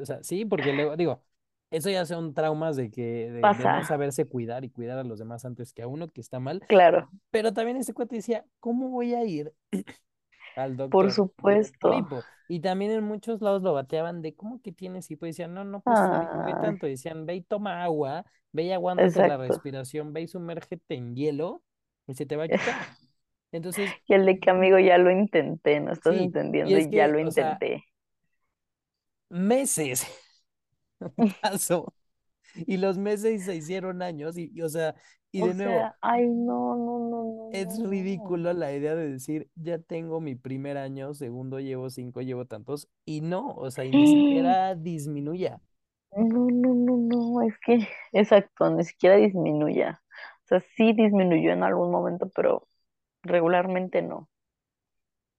o 0.00 0.04
sea, 0.06 0.22
sí, 0.22 0.44
porque 0.44 0.72
luego, 0.72 0.96
digo, 0.96 1.24
eso 1.70 1.90
ya 1.90 2.06
son 2.06 2.34
traumas 2.34 2.76
de 2.76 2.90
que, 2.90 3.30
de, 3.32 3.54
de 3.54 3.68
no 3.68 3.82
saberse 3.84 4.26
cuidar 4.26 4.64
y 4.64 4.70
cuidar 4.70 4.98
a 4.98 5.04
los 5.04 5.18
demás 5.18 5.44
antes 5.44 5.72
que 5.72 5.82
a 5.82 5.88
uno 5.88 6.08
que 6.10 6.20
está 6.20 6.40
mal, 6.40 6.64
Claro, 6.66 7.10
pero 7.30 7.52
también 7.54 7.78
ese 7.78 7.94
cuate 7.94 8.16
decía, 8.16 8.46
¿cómo 8.60 8.90
voy 8.90 9.14
a 9.14 9.24
ir 9.24 9.54
al 10.56 10.76
por 10.88 11.10
doctor 11.10 11.20
por 11.40 11.60
supuesto. 11.62 11.92
hipo? 11.96 12.26
Y 12.48 12.60
también 12.60 12.90
en 12.92 13.04
muchos 13.04 13.40
lados 13.40 13.62
lo 13.62 13.72
bateaban 13.74 14.22
de, 14.22 14.34
¿cómo 14.34 14.60
que 14.62 14.72
tienes 14.72 15.10
hipo? 15.10 15.26
Y 15.26 15.30
decían, 15.30 15.54
no, 15.54 15.64
no, 15.64 15.80
pues 15.82 16.08
ve, 16.10 16.28
ve 16.32 16.54
Ah, 16.54 16.56
tanto. 16.56 16.86
Y 16.86 16.90
decían, 16.92 17.26
ve 17.26 17.36
y 17.36 17.42
toma 17.42 17.82
agua, 17.84 18.24
ve 18.52 18.64
y 18.64 18.72
aguántate 18.72 19.24
la 19.24 19.36
respiración, 19.36 20.12
ve 20.12 20.22
y 20.22 20.28
sumérgete 20.28 20.94
en 20.96 21.14
hielo 21.16 21.62
y 22.06 22.14
se 22.14 22.26
te 22.26 22.36
va 22.36 22.44
a 22.44 22.48
quitar. 22.48 22.76
Entonces, 23.52 23.96
Y 24.06 24.14
el 24.14 24.26
de 24.26 24.38
que 24.40 24.50
amigo 24.50 24.78
ya 24.78 24.98
lo 24.98 25.10
intenté, 25.10 25.80
no 25.80 25.92
estás 25.92 26.16
sí, 26.16 26.34
y 26.60 26.74
entendiendo, 26.74 26.76
es 26.76 26.88
y 26.90 26.92
ya 26.92 27.06
lo 27.08 27.18
o 27.20 27.30
sea, 27.30 27.60
intenté. 27.60 27.84
meses 29.30 30.06
pasó 31.40 31.94
y 32.66 32.78
los 32.78 32.98
meses 32.98 33.44
se 33.46 33.56
hicieron 33.56 34.02
años 34.02 34.38
y, 34.38 34.50
y, 34.54 34.62
o 34.62 34.68
sea, 34.68 34.94
y 35.34 35.42
O 35.44 35.48
de 35.48 35.54
nuevo, 35.54 35.90
sea, 35.90 35.96
ay, 36.00 36.26
no, 36.26 36.76
no, 36.76 36.98
no, 37.10 37.24
no, 37.24 37.50
es 37.50 37.78
no, 37.78 37.84
ridículo 37.84 38.52
la 38.52 38.72
idea 38.74 38.94
de 38.96 39.10
decir, 39.12 39.48
ya 39.54 39.78
tengo 39.78 40.20
mi 40.20 40.34
primer 40.34 40.76
año, 40.76 41.14
segundo 41.14 41.60
llevo 41.60 41.88
cinco, 41.90 42.20
llevo 42.22 42.46
tantos, 42.46 42.88
y 43.04 43.20
no, 43.20 43.48
o 43.54 43.70
sea, 43.70 43.84
y 43.84 43.92
ni 43.92 44.06
siquiera 44.06 44.74
disminuya. 44.74 45.60
No, 46.16 46.46
no, 46.50 46.74
no, 46.74 46.96
no, 46.96 47.42
es 47.42 47.58
que, 47.60 47.88
exacto, 48.12 48.70
ni 48.70 48.84
siquiera 48.84 49.16
disminuya. 49.16 50.00
O 50.44 50.46
sea, 50.48 50.60
sí 50.76 50.92
disminuyó 50.92 51.52
en 51.52 51.62
algún 51.64 51.90
momento, 51.90 52.30
pero 52.34 52.68
regularmente 53.24 54.02
no. 54.02 54.28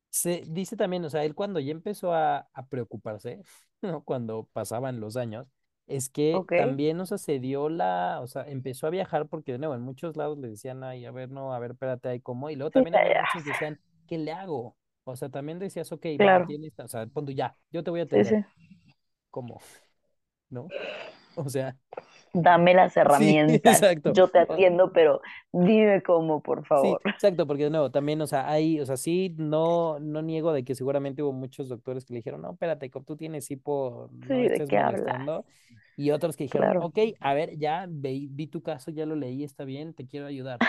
Se 0.10 0.44
dice 0.48 0.78
también, 0.78 1.04
o 1.06 1.10
sea, 1.10 1.26
él 1.26 1.36
cuando 1.36 1.60
ya 1.60 1.72
empezó 1.72 2.14
a, 2.14 2.48
a 2.54 2.68
preocuparse, 2.68 3.42
¿no? 3.82 4.04
Cuando 4.04 4.46
pasaban 4.54 5.00
los 5.00 5.18
años, 5.18 5.48
es 5.88 6.10
que 6.10 6.40
también, 6.48 7.00
o 7.00 7.06
sea, 7.06 7.18
se 7.18 7.40
dio 7.40 7.70
la, 7.70 8.20
o 8.22 8.28
sea, 8.28 8.44
empezó 8.50 8.88
a 8.88 8.90
viajar 8.90 9.28
porque, 9.28 9.54
de 9.54 9.60
nuevo, 9.60 9.76
en 9.76 9.82
muchos 9.82 10.18
lados 10.18 10.38
le 10.38 10.50
decían, 10.50 10.84
ay, 10.84 11.06
a 11.06 11.12
ver, 11.12 11.30
no, 11.30 11.54
a 11.54 11.60
ver, 11.60 11.72
espérate, 11.72 12.10
ahí 12.10 12.20
cómo, 12.20 12.50
y 12.50 12.56
luego 12.56 12.72
también 12.72 12.96
había 12.96 13.22
muchos 13.22 13.44
que 13.44 13.52
decían, 13.52 13.80
¿qué 14.08 14.18
le 14.18 14.32
hago? 14.32 14.76
O 15.04 15.16
sea, 15.16 15.30
también 15.30 15.60
decías, 15.60 15.92
ok, 15.92 16.06
claro, 16.18 16.46
tienes, 16.48 16.74
o 16.80 16.88
sea, 16.88 17.06
pon 17.06 17.28
ya, 17.28 17.56
yo 17.72 17.84
te 17.84 17.92
voy 17.92 18.02
a 18.02 18.08
sí, 18.08 18.24
sí. 18.24 18.36
¿cómo? 19.30 19.62
¿No? 20.50 20.68
O 21.38 21.50
sea, 21.50 21.76
Dame 22.38 22.74
las 22.74 22.98
herramientas, 22.98 23.86
exacto. 23.86 24.14
yo 24.14 24.30
te 24.30 24.40
atiendo, 24.40 24.92
pero 24.92 25.22
dime 25.54 26.04
cómo, 26.04 26.42
por 26.42 26.66
Sí, 26.74 27.00
favor. 27.00 27.02
exacto, 27.06 27.48
porque 27.48 27.64
de 27.64 27.70
nuevo, 27.70 27.90
también, 27.90 28.22
o 28.22 28.28
sea, 28.28 28.50
hay, 28.52 28.82
o 28.82 28.86
sea, 28.86 28.98
sí, 28.98 29.34
no, 29.38 29.98
no 30.00 30.22
niego 30.22 30.52
de 30.52 30.66
que 30.66 30.76
seguramente 30.76 31.24
hubo 31.24 31.32
muchos 31.32 31.70
doctores 31.70 32.04
que 32.04 32.14
le 32.14 32.20
dijeron, 32.20 32.42
no, 32.42 32.52
espérate, 32.52 32.92
como 32.92 33.06
tú 33.06 33.16
tienes 33.16 33.50
hipo, 33.50 34.10
no 34.12 34.28
Sí, 34.28 34.48
¿de 34.50 34.64
qué 34.68 34.78
hablas? 34.78 35.32
Y 35.96 36.12
otros 36.12 36.36
que 36.38 36.46
dijeron, 36.46 36.74
Claro. 36.74 36.82
ok, 36.82 37.00
a 37.20 37.34
ver, 37.34 37.58
ya 37.58 37.86
vi, 37.90 38.28
vi 38.32 38.48
tu 38.48 38.62
caso, 38.64 38.92
ya 38.92 39.06
lo 39.06 39.16
leí, 39.16 39.44
está 39.44 39.64
bien, 39.66 39.94
te 39.94 40.08
quiero 40.08 40.28
ayudar. 40.28 40.64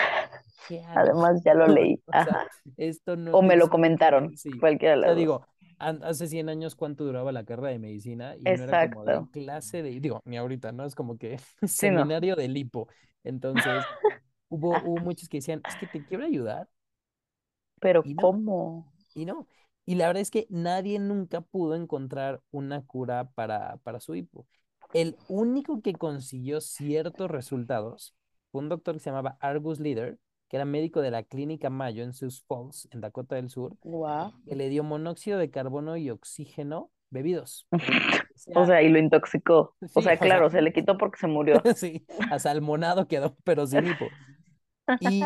Además, 0.95 1.41
ya 1.45 1.53
lo 1.53 1.67
leí. 1.67 2.01
O 2.07 2.13
sea, 2.17 2.43
esto 2.77 3.15
no 3.15 3.37
O 3.37 3.41
me 3.41 3.55
lo 3.55 3.69
tiene 3.69 3.85
sentido, 3.85 4.07
comentaron, 4.09 4.35
sí. 4.35 4.59
cualquiera 4.59 4.95
O 5.01 5.03
sea, 5.03 5.15
digo, 5.15 5.43
hace 5.79 6.27
100 6.27 6.49
años, 6.49 6.75
¿cuánto 6.75 7.03
duraba 7.05 7.31
la 7.31 7.45
carrera 7.45 7.69
de 7.69 7.79
medicina? 7.79 8.35
Y 8.37 8.51
no 8.51 8.63
era 8.63 8.77
como 8.77 9.05
de 9.05 9.21
Exacto. 9.21 9.29
clase 9.31 9.83
de, 9.83 9.99
digo, 9.99 10.21
ni 10.25 10.37
ahorita, 10.37 10.71
¿no? 10.71 10.85
Es 10.85 10.95
como 10.95 11.17
que 11.17 11.39
Sí, 11.67 11.89
no. 11.91 12.07
seminario 12.11 12.35
de 12.35 12.47
lipo. 12.47 12.87
Entonces, 13.23 13.89
hubo, 14.49 14.79
hubo 14.81 14.99
muchos 14.99 15.29
que 15.29 15.37
decían, 15.37 15.63
es 15.67 15.77
que 15.77 15.87
te 15.87 16.03
quiero 16.05 16.25
ayudar 16.25 16.69
Pero 17.79 18.03
y 18.03 18.13
no, 18.15 18.21
¿cómo? 18.21 18.93
y 19.13 19.25
no. 19.25 19.47
Y 19.85 19.95
la 19.95 20.07
verdad 20.07 20.21
es 20.21 20.31
que 20.31 20.47
nadie 20.49 20.99
nunca 20.99 21.41
pudo 21.41 21.75
encontrar 21.75 22.41
una 22.51 22.83
cura 22.85 23.31
para, 23.31 23.77
para 23.79 23.99
su 23.99 24.15
hipo. 24.15 24.47
El 24.93 25.17
único 25.27 25.81
que 25.81 25.93
consiguió 25.93 26.61
ciertos 26.61 27.29
resultados 27.29 28.15
fue 28.51 28.61
un 28.61 28.69
doctor 28.69 28.95
que 28.95 28.99
se 28.99 29.09
llamaba 29.09 29.37
Argus 29.39 29.79
Leader, 29.79 30.17
que 30.49 30.57
era 30.57 30.65
médico 30.65 31.01
de 31.01 31.11
la 31.11 31.23
clínica 31.23 31.69
Mayo 31.69 32.03
en 32.03 32.13
Sioux 32.13 32.43
Falls, 32.47 32.87
en 32.91 33.01
Dakota 33.01 33.35
del 33.35 33.49
Sur, 33.49 33.75
Guau. 33.81 34.31
que 34.45 34.55
le 34.55 34.69
dio 34.69 34.83
monóxido 34.83 35.37
de 35.37 35.49
carbono 35.49 35.97
y 35.97 36.09
oxígeno 36.09 36.91
bebidos. 37.09 37.67
O 38.53 38.67
sea, 38.67 38.83
y 38.83 38.89
lo 38.89 38.99
intoxicó. 38.99 39.75
O 39.81 39.87
sea, 39.87 39.99
o 39.99 40.01
sea, 40.03 40.17
claro, 40.19 40.49
se 40.51 40.61
le 40.61 40.71
quitó 40.71 40.95
porque 40.95 41.17
se 41.17 41.25
murió. 41.27 41.59
sí, 41.75 42.05
asalmonado 42.29 43.07
quedó, 43.07 43.35
pero 43.43 43.65
sin 43.65 43.87
hipo. 43.87 44.05
Y 44.99 45.21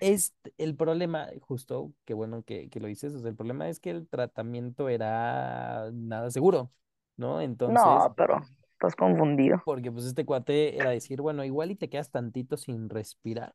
es 0.00 0.34
el 0.58 0.74
problema, 0.76 1.28
justo, 1.40 1.92
qué 2.04 2.14
bueno 2.14 2.42
que, 2.42 2.68
que 2.68 2.80
lo 2.80 2.88
dices, 2.88 3.14
o 3.14 3.20
sea, 3.20 3.30
el 3.30 3.36
problema 3.36 3.68
es 3.68 3.78
que 3.80 3.90
el 3.90 4.08
tratamiento 4.08 4.88
era 4.88 5.90
nada 5.92 6.30
seguro, 6.30 6.72
¿no? 7.16 7.40
Entonces, 7.40 7.76
No, 7.76 8.12
pero 8.16 8.42
estás 8.78 8.94
confundido. 8.94 9.60
porque 9.64 9.90
pues 9.90 10.04
este 10.04 10.24
cuate 10.24 10.76
era 10.76 10.90
decir, 10.90 11.20
bueno, 11.20 11.44
igual 11.44 11.72
y 11.72 11.74
te 11.74 11.88
quedas 11.88 12.10
tantito 12.12 12.56
sin 12.56 12.88
respirar. 12.88 13.54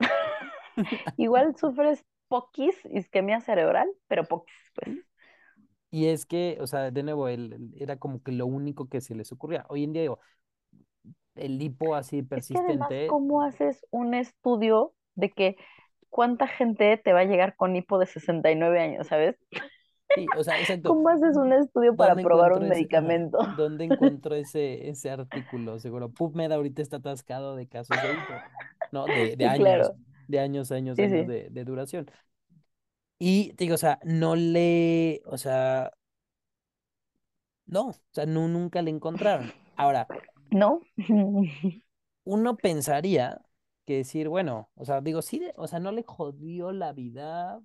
Igual 1.16 1.56
sufres 1.56 2.04
poquis 2.26 2.74
isquemia 2.86 3.40
cerebral, 3.40 3.88
pero 4.08 4.24
poquis, 4.24 4.56
pues. 4.74 4.98
Y 5.90 6.08
es 6.08 6.26
que, 6.26 6.58
o 6.60 6.66
sea, 6.66 6.90
de 6.90 7.02
nuevo, 7.04 7.28
él, 7.28 7.70
era 7.78 7.96
como 7.96 8.20
que 8.20 8.32
lo 8.32 8.46
único 8.46 8.88
que 8.88 9.00
se 9.00 9.14
les 9.14 9.30
ocurría. 9.30 9.64
Hoy 9.68 9.84
en 9.84 9.92
día, 9.92 10.02
digo, 10.02 10.18
el 11.36 11.62
hipo 11.62 11.94
así 11.94 12.18
Es 12.18 12.48
que 12.48 12.58
además, 12.58 12.88
persistente, 12.88 13.06
¿cómo 13.06 13.42
haces 13.42 13.86
un 13.90 14.14
estudio 14.14 14.94
de 15.14 15.30
que 15.30 15.56
cuánta 16.10 16.48
gente 16.48 16.96
te 16.96 17.12
va 17.12 17.20
a 17.20 17.24
llegar 17.24 17.54
con 17.54 17.76
hipo 17.76 18.00
de 18.00 18.06
69 18.06 18.80
años, 18.80 19.06
¿sabes? 19.06 19.36
Sí, 20.14 20.30
o 20.36 20.44
sea, 20.44 20.60
exacto. 20.60 20.90
¿Cómo 20.90 21.08
haces 21.08 21.36
un 21.36 21.52
estudio 21.52 21.96
para 21.96 22.14
¿Dónde 22.14 22.22
probar 22.22 22.52
un 22.52 22.68
ese, 22.68 22.68
medicamento? 22.68 23.38
dónde 23.46 23.84
encuentro 23.84 24.34
ese, 24.34 24.88
ese 24.90 25.10
artículo? 25.10 25.78
Seguro, 25.78 26.10
PubMed 26.12 26.52
ahorita 26.52 26.82
está 26.82 26.98
atascado 26.98 27.56
de 27.56 27.68
casos 27.68 28.00
de 28.02 28.14
hipo, 28.14 28.44
¿no? 28.90 29.08
De, 29.08 29.36
de 29.36 29.46
años, 29.46 29.58
claro. 29.58 29.96
de 30.26 30.40
años, 30.40 30.72
años, 30.72 30.98
Sí, 30.98 31.02
años 31.02 31.26
sí. 31.26 31.26
de, 31.26 31.50
de 31.50 31.64
duración. 31.64 32.10
Y 33.18 33.52
te 33.54 33.64
digo, 33.64 33.74
o 33.74 33.78
sea, 33.78 33.98
no 34.04 34.36
le, 34.36 35.22
o 35.26 35.38
sea, 35.38 35.92
no, 37.66 37.88
o 37.88 37.94
sea, 38.12 38.26
no, 38.26 38.48
nunca 38.48 38.82
le 38.82 38.90
encontraron. 38.90 39.52
Ahora, 39.76 40.10
¿No? 40.50 40.80
uno 42.24 42.56
pensaría 42.56 43.40
que 43.86 43.98
decir, 43.98 44.28
bueno, 44.28 44.70
o 44.74 44.84
sea, 44.84 45.00
digo, 45.00 45.22
sí, 45.22 45.38
de- 45.40 45.52
o 45.56 45.66
sea, 45.68 45.78
no 45.80 45.92
le 45.92 46.02
jodió 46.04 46.72
la 46.72 46.92
vida, 46.92 47.60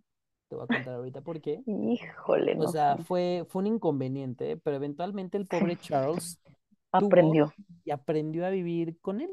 te 0.49 0.55
voy 0.55 0.65
a 0.65 0.69
contar 0.69 0.95
ahorita 0.95 1.21
por 1.21 1.41
qué. 1.41 1.63
Híjole, 1.65 2.55
O 2.55 2.67
no 2.67 2.67
sea, 2.67 2.97
sé. 2.97 2.99
fue, 2.99 3.45
fue 3.49 3.62
un 3.62 3.67
inconveniente, 3.67 4.57
pero 4.57 4.77
eventualmente 4.77 5.38
el 5.38 5.47
pobre 5.47 5.79
Charles 5.79 6.39
aprendió. 6.91 7.51
y 7.85 7.91
aprendió 7.91 8.45
a 8.45 8.49
vivir 8.51 8.99
con 9.01 9.21
él. 9.21 9.31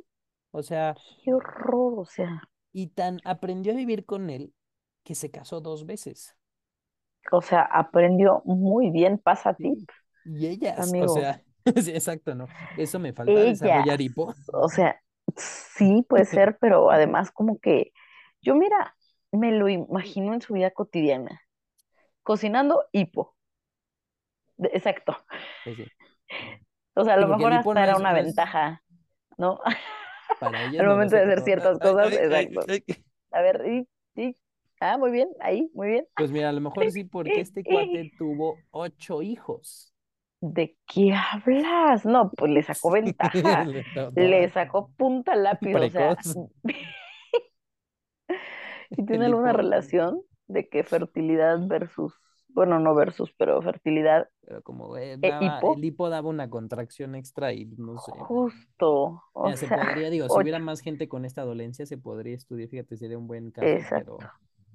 O 0.52 0.62
sea, 0.62 1.00
Qué 1.22 1.32
horror, 1.34 1.94
o 1.98 2.04
sea, 2.06 2.42
y 2.72 2.88
tan 2.88 3.20
aprendió 3.24 3.72
a 3.72 3.76
vivir 3.76 4.04
con 4.06 4.30
él 4.30 4.54
que 5.04 5.14
se 5.16 5.30
casó 5.32 5.60
dos 5.60 5.84
veces. 5.86 6.36
o 7.32 7.40
sea, 7.42 7.62
aprendió 7.62 8.42
muy 8.44 8.90
bien. 8.90 9.18
Pasa 9.18 9.54
tip. 9.54 9.78
Y 10.24 10.46
ellas, 10.46 10.94
o 10.98 11.08
amigo. 11.08 11.08
sea, 11.08 11.44
sí, 11.82 11.90
exacto, 11.92 12.34
¿no? 12.34 12.50
Eso 12.74 12.98
me 12.98 13.12
falta 13.12 13.44
Ellas, 13.44 13.44
desarrollar 13.44 14.00
hipo. 14.00 14.34
o 14.52 14.68
sea, 14.68 15.00
sí 15.36 16.04
puede 16.08 16.24
ser, 16.26 16.58
pero 16.60 16.90
además 16.90 17.30
como 17.32 17.58
que 17.60 17.92
yo 18.42 18.54
mira, 18.54 18.96
me 19.38 19.52
lo 19.52 19.68
imagino 19.68 20.34
en 20.34 20.40
su 20.42 20.54
vida 20.54 20.70
cotidiana, 20.72 21.42
cocinando 22.24 22.84
hipo, 22.92 23.36
de- 24.58 24.70
exacto. 24.74 25.16
Pues 25.62 25.76
sí. 25.76 25.92
O 26.94 27.04
sea, 27.04 27.14
a 27.14 27.16
lo 27.18 27.28
porque 27.28 27.44
mejor 27.52 27.52
hasta 27.52 27.80
no 27.80 27.82
era 27.84 27.96
una 27.96 28.12
es, 28.12 28.12
ventaja, 28.12 28.82
¿no? 29.38 29.60
para 30.38 30.62
ellas 30.64 30.82
Al 30.82 30.86
no 30.86 30.94
momento 30.94 31.16
de 31.16 31.22
hacer 31.22 31.42
ciertas 31.42 31.78
cosas, 31.80 32.12
ay, 32.12 32.18
ay, 32.30 32.48
exacto. 32.54 32.60
ay. 32.68 32.84
A 33.32 33.42
ver, 33.42 33.62
y, 33.66 33.88
y, 34.22 34.36
ah, 34.80 34.98
muy 34.98 35.10
bien, 35.12 35.28
ahí, 35.40 35.70
muy 35.74 35.88
bien. 35.88 36.06
Pues 36.16 36.30
mira, 36.30 36.48
a 36.48 36.52
lo 36.52 36.60
mejor 36.60 36.90
sí, 36.90 37.04
porque 37.04 37.40
este 37.40 37.64
cuate 37.66 38.04
tuvo 38.18 38.62
ocho 38.70 39.22
hijos. 39.22 39.92
¿De 40.40 40.76
qué 40.86 41.12
hablas? 41.14 42.04
No, 42.06 42.30
pues 42.36 42.50
le 42.52 42.62
sacó 42.62 42.90
ventaja, 42.92 43.70
Le- 44.14 44.48
sacó 44.50 44.90
punta 44.96 45.34
lápiz, 45.34 45.76
o 45.80 45.88
sea. 45.90 46.16
¿y 48.90 49.04
tiene 49.04 49.26
alguna 49.26 49.52
relación 49.52 50.22
de 50.46 50.68
que 50.68 50.84
fertilidad 50.84 51.58
versus, 51.66 52.14
bueno, 52.48 52.78
no 52.80 52.94
versus, 52.94 53.32
pero 53.36 53.60
fertilidad 53.62 54.28
pero 54.42 54.62
como 54.62 54.96
eh, 54.96 55.18
e 55.20 55.30
daba, 55.30 55.58
hipo? 55.58 55.74
el 55.74 55.84
hipo 55.84 56.08
daba 56.08 56.28
una 56.28 56.48
contracción 56.50 57.14
extra 57.14 57.52
y 57.52 57.66
no 57.76 57.98
sé. 57.98 58.12
Justo, 58.12 59.22
o 59.32 59.44
Mira, 59.44 59.56
se 59.56 59.66
sea, 59.66 59.78
podría, 59.78 60.10
digo, 60.10 60.28
si 60.28 60.40
hubiera 60.40 60.58
más 60.58 60.80
gente 60.80 61.08
con 61.08 61.24
esta 61.24 61.42
dolencia, 61.44 61.86
se 61.86 61.98
podría 61.98 62.34
estudiar, 62.36 62.68
fíjate, 62.68 62.96
sería 62.96 63.18
un 63.18 63.26
buen 63.26 63.50
caso, 63.50 63.66
exacto. 63.66 64.16
pero 64.16 64.18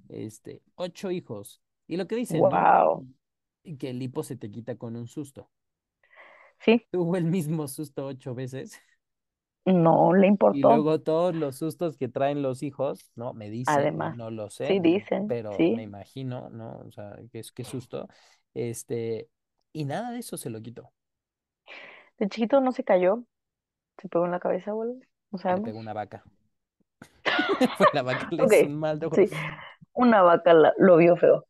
este, 0.09 0.61
ocho 0.75 1.11
hijos. 1.11 1.61
Y 1.87 1.97
lo 1.97 2.07
que 2.07 2.15
dicen. 2.15 2.39
Wow, 2.41 3.07
Que 3.79 3.89
el 3.89 4.01
hipo 4.01 4.23
se 4.23 4.35
te 4.35 4.51
quita 4.51 4.75
con 4.77 4.95
un 4.95 5.07
susto. 5.07 5.49
sí, 6.59 6.87
Tuvo 6.91 7.15
el 7.17 7.25
mismo 7.25 7.67
susto 7.67 8.05
ocho 8.05 8.35
veces. 8.35 8.79
No 9.65 10.13
le 10.13 10.27
Y 10.49 10.63
importó, 10.65 10.65
luego 10.65 11.01
todos 11.01 11.33
los 11.35 11.57
sustos 11.57 11.97
que 11.97 12.09
traen 12.09 12.41
los 12.41 12.61
hijos, 12.63 13.11
¿no? 13.15 13.33
Me 13.33 13.49
dicen, 13.49 13.95
además, 13.95 14.17
no 14.17 14.31
lo 14.31 14.49
sé, 14.49 14.77
sí 14.79 14.79
dicen, 14.79 15.27
pero 15.27 15.65
me 15.69 15.83
imagino, 15.83 16.49
¿no? 16.49 16.79
O 16.87 16.91
sea, 16.91 17.15
que 17.31 17.39
es 17.39 17.51
qué 17.53 17.63
susto. 17.63 18.07
Este, 18.53 19.29
y 19.73 19.85
nada 19.85 20.11
de 20.11 20.19
eso 20.19 20.35
se 20.37 20.49
lo 20.49 20.61
quitó. 20.61 20.91
De 22.19 22.29
chiquito 22.29 22.61
no 22.61 22.71
se 22.71 22.83
cayó, 22.85 23.25
se 23.99 24.09
pegó 24.09 24.25
en 24.25 24.31
la 24.31 24.39
cabeza, 24.41 24.73
boludo, 24.73 25.01
no 25.31 25.39
Le 25.49 25.61
sabemos. 25.61 25.67
pegó 25.67 25.77
una 25.77 25.93
vaca. 25.93 26.25
Fue 27.77 27.87
la 27.91 28.01
vaca, 28.03 28.27
le 28.31 28.43
Ok, 28.43 28.53
hizo 28.53 28.65
un 28.65 28.75
mal 28.79 28.99
de 28.99 29.07
sí, 29.11 29.29
una 29.93 30.21
vaca 30.23 30.53
la- 30.53 30.73
lo 30.77 30.97
vio 30.97 31.15
feo. 31.17 31.45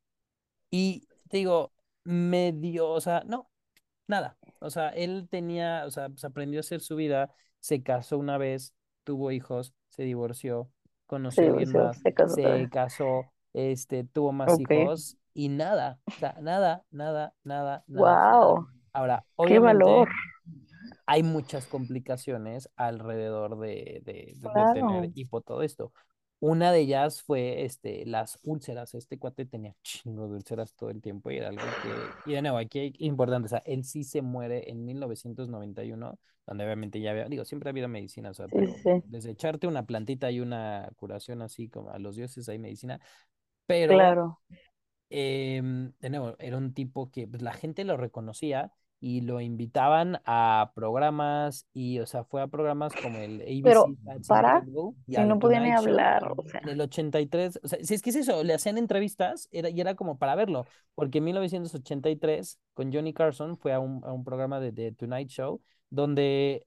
Y 0.69 1.07
te 1.29 1.37
digo, 1.37 1.73
me 2.03 2.51
dio, 2.53 2.89
o 2.89 3.01
sea, 3.01 3.23
no, 3.25 3.49
nada. 4.07 4.37
O 4.59 4.69
sea, 4.69 4.89
él 4.89 5.27
tenía, 5.29 5.85
o 5.87 5.91
sea, 5.91 6.09
pues 6.09 6.23
aprendió 6.25 6.59
a 6.59 6.61
hacer 6.61 6.81
su 6.81 6.95
vida, 6.95 7.33
se 7.61 7.83
casó 7.83 8.19
una 8.19 8.39
vez, 8.39 8.75
tuvo 9.05 9.31
hijos, 9.31 9.75
se 9.89 10.03
divorció, 10.03 10.71
Se 11.35 11.43
conoció 11.45 11.47
a 11.47 11.51
alguien 11.51 11.71
más, 11.71 11.97
se 11.97 12.13
casó 12.15 12.63
se 12.63 12.69
este, 13.53 14.03
tuvo 14.05 14.33
más 14.33 14.59
hijos 14.59 15.17
y 15.33 15.49
nada, 15.49 15.99
o 16.15 16.19
sea, 16.19 16.35
nada, 16.41 16.85
nada, 16.91 17.35
nada, 17.45 17.85
nada, 17.87 18.19
wow, 18.27 18.67
Ahora, 18.93 19.25
qué 19.45 19.59
valor, 19.59 20.09
obviamente 20.09 20.15
hay 21.05 21.23
muchas 21.23 21.67
complicaciones 21.67 22.69
alrededor 22.75 23.59
de, 23.59 24.01
de, 24.05 24.33
de- 24.37 24.49
de 24.51 24.65
tener 24.67 25.11
hipo 25.13 25.41
todo 25.41 25.63
esto. 25.63 25.93
Una 26.43 26.71
de 26.71 26.79
ellas 26.79 27.21
fue 27.21 27.65
este, 27.65 28.03
las 28.07 28.39
úlceras. 28.41 28.95
Este 28.95 29.19
cuate 29.19 29.45
tenía 29.45 29.75
chingo 29.83 30.27
de 30.27 30.33
úlceras 30.37 30.73
todo 30.73 30.89
el 30.89 30.99
tiempo 30.99 31.29
y 31.29 31.37
era 31.37 31.49
algo 31.49 31.77
que, 31.83 32.31
y 32.31 32.33
de 32.33 32.41
nuevo, 32.41 32.57
aquí 32.57 32.79
hay 32.79 32.95
importante, 32.97 33.45
o 33.45 33.49
sea, 33.49 33.61
él 33.63 33.83
sí 33.83 34.03
se 34.03 34.23
muere 34.23 34.67
en 34.71 34.83
1991, 34.83 36.17
donde 36.47 36.63
obviamente 36.65 36.99
ya 36.99 37.11
había, 37.11 37.25
digo, 37.25 37.45
siempre 37.45 37.69
ha 37.69 37.71
habido 37.71 37.87
medicina, 37.87 38.31
o 38.31 38.33
sea, 38.33 38.47
Sí, 38.47 38.55
pero 38.55 38.73
sí, 38.83 39.03
desde 39.03 39.29
echarte 39.31 39.67
una 39.67 39.85
plantita 39.85 40.31
y 40.31 40.39
una 40.39 40.89
curación 40.95 41.43
así 41.43 41.69
como 41.69 41.91
a 41.91 41.99
los 41.99 42.15
dioses 42.15 42.49
hay 42.49 42.57
medicina, 42.57 42.99
pero 43.67 43.93
claro. 43.95 44.39
em, 45.09 45.93
de 45.99 46.09
nuevo, 46.09 46.35
era 46.39 46.57
un 46.57 46.73
tipo 46.73 47.11
que 47.11 47.27
pues, 47.27 47.43
la 47.43 47.53
gente 47.53 47.83
lo 47.83 47.97
reconocía 47.97 48.73
y 49.01 49.21
lo 49.21 49.41
invitaban 49.41 50.21
a 50.25 50.71
programas 50.75 51.67
y, 51.73 51.99
o 51.99 52.05
sea, 52.05 52.23
fue 52.23 52.41
a 52.41 52.47
programas 52.47 52.95
como 52.95 53.19
el 53.19 53.41
Pero 53.63 53.83
ABC 53.83 53.97
That's 54.05 54.27
para, 54.27 54.65
y 55.07 55.15
si 55.15 55.25
no 55.25 55.39
podía 55.39 55.59
ni 55.59 55.71
hablar, 55.71 56.31
o 56.37 56.43
sea, 56.47 56.61
en 56.63 56.69
el 56.69 56.81
83. 56.81 57.59
O 57.63 57.67
sea, 57.67 57.79
si 57.83 57.93
es 57.95 58.01
que 58.01 58.11
es 58.11 58.15
eso, 58.15 58.43
le 58.43 58.53
hacían 58.53 58.77
entrevistas 58.77 59.49
era, 59.51 59.69
y 59.69 59.81
era 59.81 59.95
como 59.95 60.17
para 60.17 60.35
verlo, 60.35 60.65
porque 60.95 61.17
en 61.17 61.25
1983 61.25 62.59
con 62.73 62.93
Johnny 62.93 63.13
Carson 63.13 63.57
fue 63.57 63.73
a 63.73 63.79
un, 63.79 64.03
a 64.05 64.13
un 64.13 64.23
programa 64.23 64.59
de 64.59 64.71
The 64.71 64.93
Tonight 64.93 65.29
Show 65.29 65.61
donde 65.89 66.65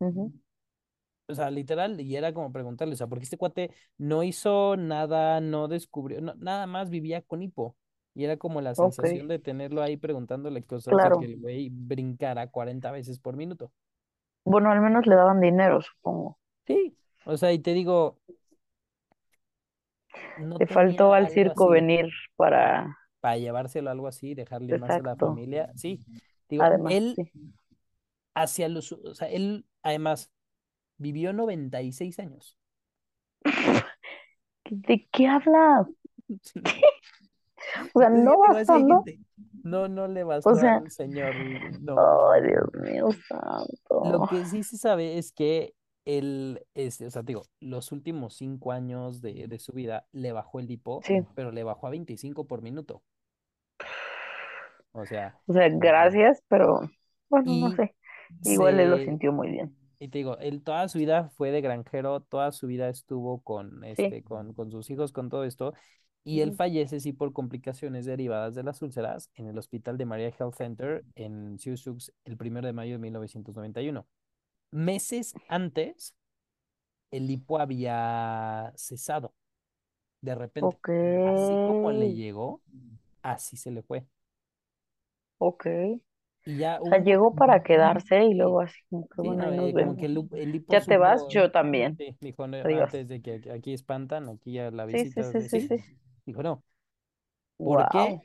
o 1.27 1.35
sea, 1.35 1.51
literal, 1.51 2.01
y 2.01 2.17
era 2.17 2.35
como 2.35 2.53
preguntarle, 2.53 2.95
o 2.95 2.97
sea, 2.97 3.07
porque 3.07 3.25
este 3.25 3.39
cuate 3.39 3.71
no 3.99 4.23
hizo 4.23 4.77
nada, 4.77 5.41
no 5.41 5.69
descubrió, 5.69 6.21
no- 6.21 6.35
nada 6.37 6.67
más 6.67 6.91
vivía 6.91 7.23
con 7.23 7.43
hipo. 7.43 7.77
Y 8.15 8.25
era 8.25 8.37
como 8.37 8.61
la 8.61 8.75
sensación 8.75 9.27
de 9.29 9.39
tenerlo 9.41 9.83
ahí 9.83 9.97
preguntándole 9.97 10.63
cosas 10.63 10.93
y 10.93 10.97
que 10.97 11.03
claro. 11.03 11.21
el 11.21 11.41
güey 11.41 11.69
brincara 11.71 12.49
40 12.49 12.91
veces 12.93 13.19
por 13.19 13.37
minuto. 13.37 13.73
Bueno, 14.45 14.71
al 14.71 14.81
menos 14.81 15.07
le 15.07 15.17
daban 15.17 15.41
dinero, 15.41 15.81
supongo. 15.81 16.39
Sí, 16.67 16.97
o 17.25 17.37
sea, 17.37 17.53
y 17.53 17.59
te 17.59 17.73
digo, 17.73 18.19
no 20.39 20.59
Le 20.59 20.67
faltó 20.67 21.13
al 21.13 21.29
circo 21.29 21.65
así 21.65 21.73
venir 21.73 22.11
para, 22.37 22.99
para 23.21 23.37
llevárselo 23.37 23.91
algo 23.91 24.07
así, 24.07 24.35
dejarle 24.35 24.79
más 24.79 24.91
a 24.91 25.01
la 25.01 25.17
familia. 25.17 25.73
Sí, 25.75 26.01
digo, 26.49 26.63
además, 26.63 26.93
él 26.93 27.15
sí. 27.17 27.33
hacia 28.35 28.69
los, 28.69 28.93
o 28.93 29.15
sea, 29.15 29.29
él 29.29 29.67
además 29.83 30.33
vivió 30.99 31.33
96 31.33 32.19
años. 32.19 32.59
¿De 34.71 35.09
qué 35.11 35.27
hablas? 35.27 35.89
O 37.95 38.01
sea, 38.01 38.11
no 38.11 38.39
bastando. 38.39 39.05
No, 39.63 39.89
no 39.89 40.09
le 40.09 40.25
o 40.25 40.27
bastó 40.27 40.55
sea, 40.55 40.77
al 40.77 40.91
señor, 40.91 41.35
no. 41.81 41.97
ay, 42.33 42.43
Dios 42.43 42.65
mío 42.75 43.09
Lo 44.03 44.21
santo. 44.21 44.29
que 44.29 44.45
sí 44.47 44.63
se 44.63 44.77
sabe 44.79 45.19
es 45.19 45.33
que 45.33 45.75
él, 46.05 46.65
este, 46.75 47.07
o 47.07 47.11
sea, 47.11 47.23
digo, 47.23 47.43
los 47.61 47.93
últimos 47.93 48.37
cinco 48.37 48.73
años 48.73 49.23
de, 49.23 49.49
de 49.49 49.59
su 49.59 49.73
vida 49.73 50.07
le 50.13 50.33
bajó 50.33 50.61
el 50.61 50.71
hipo, 50.71 51.01
Sí, 51.03 51.25
pero 51.35 51.51
le 51.53 51.65
bajó 51.65 51.87
a 51.87 51.91
25 51.91 52.47
por 52.47 52.63
minuto. 52.63 53.03
O 54.93 55.05
sea, 55.07 55.39
o 55.47 55.53
sea, 55.53 55.69
gracias, 55.71 56.43
pero 56.49 56.81
bueno, 57.29 57.55
no 57.55 57.71
sé. 57.77 57.95
Igual 58.45 58.81
él 58.81 58.91
lo 58.91 58.99
sintió 58.99 59.33
muy 59.33 59.51
bien. 59.51 59.77
y 59.99 60.09
te 60.09 60.19
digo, 60.19 60.39
él 60.39 60.63
toda 60.63 60.89
su 60.89 60.99
vida 60.99 61.31
fue 61.37 61.51
de 61.51 61.61
granjero, 61.61 62.21
toda 62.21 62.53
su 62.53 62.67
vida 62.67 62.89
estuvo 62.89 63.41
con, 63.43 63.81
Sí. 63.97 64.05
este, 64.05 64.23
con, 64.23 64.53
con 64.55 64.71
sus 64.71 64.91
hijos, 64.91 65.13
con 65.13 65.29
todo 65.31 65.45
esto, 65.45 65.73
y 66.25 66.41
él 66.41 66.53
fallece, 66.55 67.01
sí, 67.01 67.13
por 67.13 67.33
complicaciones 67.33 68.07
derivadas 68.07 68.55
de 68.55 68.63
las 68.65 68.83
úlceras 68.83 69.31
en 69.35 69.47
el 69.49 69.59
hospital 69.59 69.99
de 69.99 70.07
Maria 70.07 70.29
Health 70.39 70.55
Center 70.57 71.05
en 71.17 71.59
Sioux 71.59 72.13
el 72.25 72.37
primero 72.37 72.67
de 72.67 72.73
mayo 72.73 72.93
de 72.95 72.99
1991. 72.99 74.07
Meses 74.73 75.37
antes, 75.49 76.15
el 77.11 77.31
hipo 77.31 77.59
había 77.61 78.73
cesado 78.77 79.35
de 80.23 80.35
repente. 80.37 80.79
Ok, 80.79 80.89
Así 81.25 81.59
como 81.59 81.93
le 81.93 82.15
llegó, 82.15 82.63
así 83.23 83.57
se 83.57 83.71
le 83.73 83.83
fue. 83.83 84.07
ok. 85.39 85.67
Y 86.47 86.57
ya 86.59 86.81
O 86.85 86.89
sea, 86.89 86.99
un 86.99 87.03
llegó 87.03 87.35
para 87.35 87.63
quedarse 87.63 88.25
y 88.25 88.35
sí, 88.35 88.35
luego 88.35 88.61
así 88.61 88.79
como 88.91 89.09
que 89.09 89.21
sí, 89.21 89.37
bueno, 89.37 89.51
no, 89.51 89.51
ahí 89.51 89.71
nos 89.71 89.75
eh, 89.75 89.75
como 89.75 89.97
que 89.97 90.07
el, 90.07 90.29
el 90.33 90.55
Ya 90.69 90.87
te 90.87 90.99
vas, 90.99 91.27
supo, 91.27 91.31
yo 91.31 91.51
también. 91.53 91.99
sí, 91.99 92.17
dijo, 92.21 92.47
"No, 92.47 92.59
antes 92.73 93.09
de 93.09 93.23
que 93.23 93.51
aquí 93.53 93.73
espantan, 93.75 94.29
aquí 94.29 94.55
ya 94.55 94.71
la 94.71 94.87
Sí, 94.91 95.05
sí, 95.07 95.23
visita, 95.23 95.33
sí, 95.33 95.43
de- 95.43 95.49
sí, 95.49 95.61
sí, 95.61 95.79
sí. 95.79 95.85
Dijo, 96.27 96.43
no, 96.43 96.65
¿por 97.63 97.89
qué? 97.89 98.23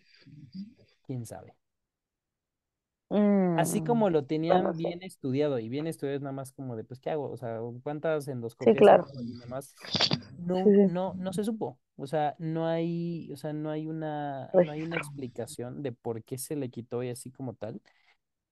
¿Quién 1.06 1.26
sabe? 1.26 1.56
así 3.56 3.82
Mm, 3.82 3.84
como 3.84 4.10
lo 4.10 4.26
tenían 4.26 4.76
sí. 4.82 4.90
bien 4.92 5.04
estudiado, 5.04 5.60
y 5.60 5.70
bien 5.70 5.88
estudiado 5.88 6.16
es 6.18 6.22
nada 6.22 6.34
más 6.34 6.52
como 6.54 6.76
de, 6.76 6.84
pues, 6.84 7.00
¿qué 7.00 7.10
hago? 7.12 7.32
O 7.32 7.38
sea, 7.38 7.60
¿cuántas 7.84 8.28
Sí, 8.60 8.76
endoscopias 8.76 8.76
claro. 8.76 9.06
hago? 9.06 9.22
Y 9.22 9.34
demás, 9.36 9.78
Sí, 10.52 10.58
no, 10.62 10.74
sí. 10.74 10.86
no, 10.86 11.16
no 11.18 11.34
se 11.34 11.44
supo. 11.44 11.80
O 11.98 12.08
sea, 12.08 12.36
no 12.40 12.68
hay, 12.68 13.30
o 13.34 13.38
sea, 13.38 13.52
no 13.54 13.70
hay 13.72 13.88
una, 13.88 14.56
no 14.60 14.72
hay 14.72 14.84
una 14.84 14.98
explicación 14.98 15.84
de 15.84 15.92
por 15.92 16.24
qué 16.24 16.38
se 16.38 16.56
le 16.56 16.70
quitó 16.70 17.04
y 17.04 17.10
así 17.10 17.32
como 17.32 17.54
tal. 17.56 17.82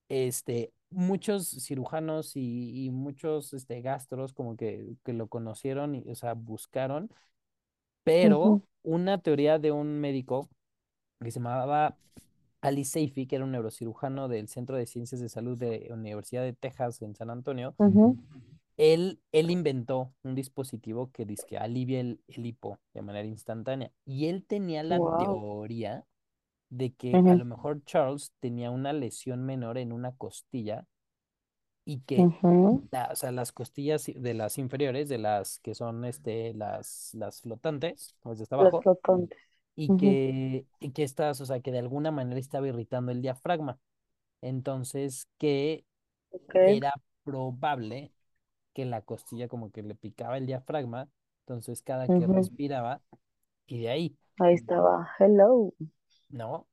Este, 0.08 0.72
muchos 0.90 1.48
cirujanos 1.64 2.36
y, 2.36 2.86
y 2.86 2.90
muchos 2.90 3.54
este, 3.54 3.82
gastros 3.82 4.32
como 4.34 4.56
que, 4.56 4.96
que 5.04 5.12
lo 5.14 5.28
conocieron 5.28 5.94
y, 5.96 6.10
o 6.10 6.14
sea, 6.16 6.34
buscaron, 6.34 7.10
pero 8.12 8.62
una 8.82 9.18
teoría 9.20 9.58
de 9.58 9.72
un 9.72 10.00
médico 10.00 10.48
que 11.20 11.30
se 11.30 11.40
llamaba 11.40 11.98
Ali 12.62 12.84
Seifi, 12.84 13.26
que 13.26 13.36
era 13.36 13.44
un 13.44 13.52
neurocirujano 13.52 14.28
del 14.28 14.48
Centro 14.48 14.76
de 14.76 14.86
Ciencias 14.86 15.20
de 15.20 15.28
Salud 15.30 15.58
de 15.58 15.86
la 15.88 15.94
Universidad 15.96 16.42
de 16.44 16.54
Texas 16.54 17.02
en 17.02 17.14
San 17.16 17.30
Antonio, 17.30 17.76
él, 18.76 19.20
él 19.32 19.50
inventó 19.50 20.14
un 20.22 20.34
dispositivo 20.34 21.10
que 21.12 21.24
dice 21.26 21.44
que 21.46 21.58
alivia 21.58 22.00
el, 22.00 22.20
el 22.28 22.46
hipo 22.46 22.78
de 22.94 23.02
manera 23.02 23.26
instantánea. 23.26 23.90
Y 24.04 24.26
él 24.26 24.44
tenía 24.46 24.82
la 24.82 25.00
Wow. 25.00 25.08
teoría 25.16 26.04
de 26.70 26.92
que 26.94 27.22
a 27.26 27.36
lo 27.36 27.44
mejor 27.44 27.84
Charles 27.84 28.32
tenía 28.40 28.70
una 28.70 28.92
lesión 28.92 29.44
menor 29.44 29.78
en 29.78 29.92
una 29.92 30.12
costilla 30.16 30.86
y 31.88 32.00
que 32.02 32.30
ujú. 32.42 32.84
la- 32.92 33.10
o 33.12 33.16
sea, 33.16 33.32
las 33.32 33.52
costillas 33.52 34.06
de 34.14 34.34
las 34.34 34.58
inferiores, 34.58 35.08
de 35.10 35.18
las 35.18 35.60
que 35.60 35.74
son 35.76 36.04
este, 36.06 36.54
las, 36.54 37.12
las 37.14 37.42
flotantes, 37.42 38.16
pues 38.22 38.38
de 38.38 38.44
hasta 38.44 38.56
Las 38.56 38.78
abajo, 38.78 38.82
flotantes. 38.82 39.38
y 39.76 39.92
Ujú, 39.92 40.20
que, 40.32 40.66
y 40.80 40.92
que 40.92 41.04
estas, 41.04 41.40
o 41.40 41.46
sea, 41.46 41.60
que 41.60 41.72
de 41.72 41.78
alguna 41.80 42.10
manera 42.10 42.40
estaba 42.40 42.68
irritando 42.68 43.12
el 43.12 43.22
diafragma. 43.22 43.78
Entonces, 44.42 45.28
que 45.38 45.86
Ok. 46.30 46.54
era 46.62 46.92
probable 47.24 48.12
que 48.74 48.84
la 48.86 49.02
costilla 49.02 49.48
como 49.48 49.70
que 49.72 49.82
le 49.82 49.94
picaba 49.96 50.38
el 50.38 50.46
diafragma, 50.46 51.08
entonces 51.42 51.82
cada 51.82 52.10
que 52.10 52.26
Ujú. 52.26 52.28
respiraba, 52.28 53.02
y 53.66 53.80
de 53.82 53.90
ahí, 53.90 54.18
Ahí 54.40 54.54
estaba. 54.54 55.08
Hello. 55.18 55.72
¿no? 56.28 56.68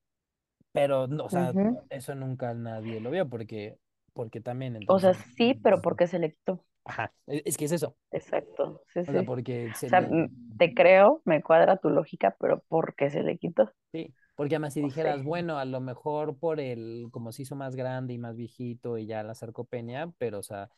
Pero, 0.73 1.08
no, 1.08 1.25
o 1.25 1.30
sea, 1.32 1.56
eso 1.89 2.15
nunca 2.15 2.54
nadie 2.54 3.01
lo 3.01 3.12
vio 3.12 3.30
porque, 3.30 3.80
porque 4.15 4.41
también, 4.41 4.75
O 4.88 4.97
sea, 4.99 5.13
sí, 5.13 5.54
pero 5.63 5.80
¿por 5.82 5.95
qué 5.95 6.08
se 6.08 6.17
le 6.19 6.34
quitó? 6.34 6.65
ajá, 6.86 7.13
es 7.28 7.41
es 7.45 7.58
que 7.58 7.65
es 7.65 7.71
eso, 7.73 7.97
Exacto. 8.12 8.82
Sí, 8.93 8.99
o 9.06 9.12
sea, 9.12 9.23
porque 9.23 9.71
O 9.73 9.73
se 9.73 9.89
sea, 9.89 10.01
le, 10.01 10.10
mm, 10.10 10.30
te 10.58 10.73
creo, 10.73 11.21
me 11.25 11.41
cuadra 11.43 11.78
tu 11.78 11.89
lógica, 11.89 12.36
pero 12.39 12.62
¿por 12.67 12.95
qué 12.95 13.10
se 13.10 13.23
le 13.23 13.38
quitó? 13.38 13.71
Sí, 13.91 14.13
porque 14.36 14.56
además 14.56 14.73
si 14.73 14.82
dijeras, 14.82 15.23
bueno, 15.23 15.58
a 15.58 15.65
lo 15.65 15.80
mejor 15.80 16.38
por 16.38 16.60
el, 16.60 17.08
como 17.12 17.32
se 17.32 17.43
hizo 17.43 17.56
más 17.56 17.75
grande 17.75 18.13
y 18.13 18.17
más 18.17 18.36
viejito 18.36 18.97
y 18.97 19.06
ya 19.06 19.23
la 19.23 19.36
sarcopenia, 19.36 20.12
pero 20.17 20.39
o 20.39 20.43
sea, 20.43 20.69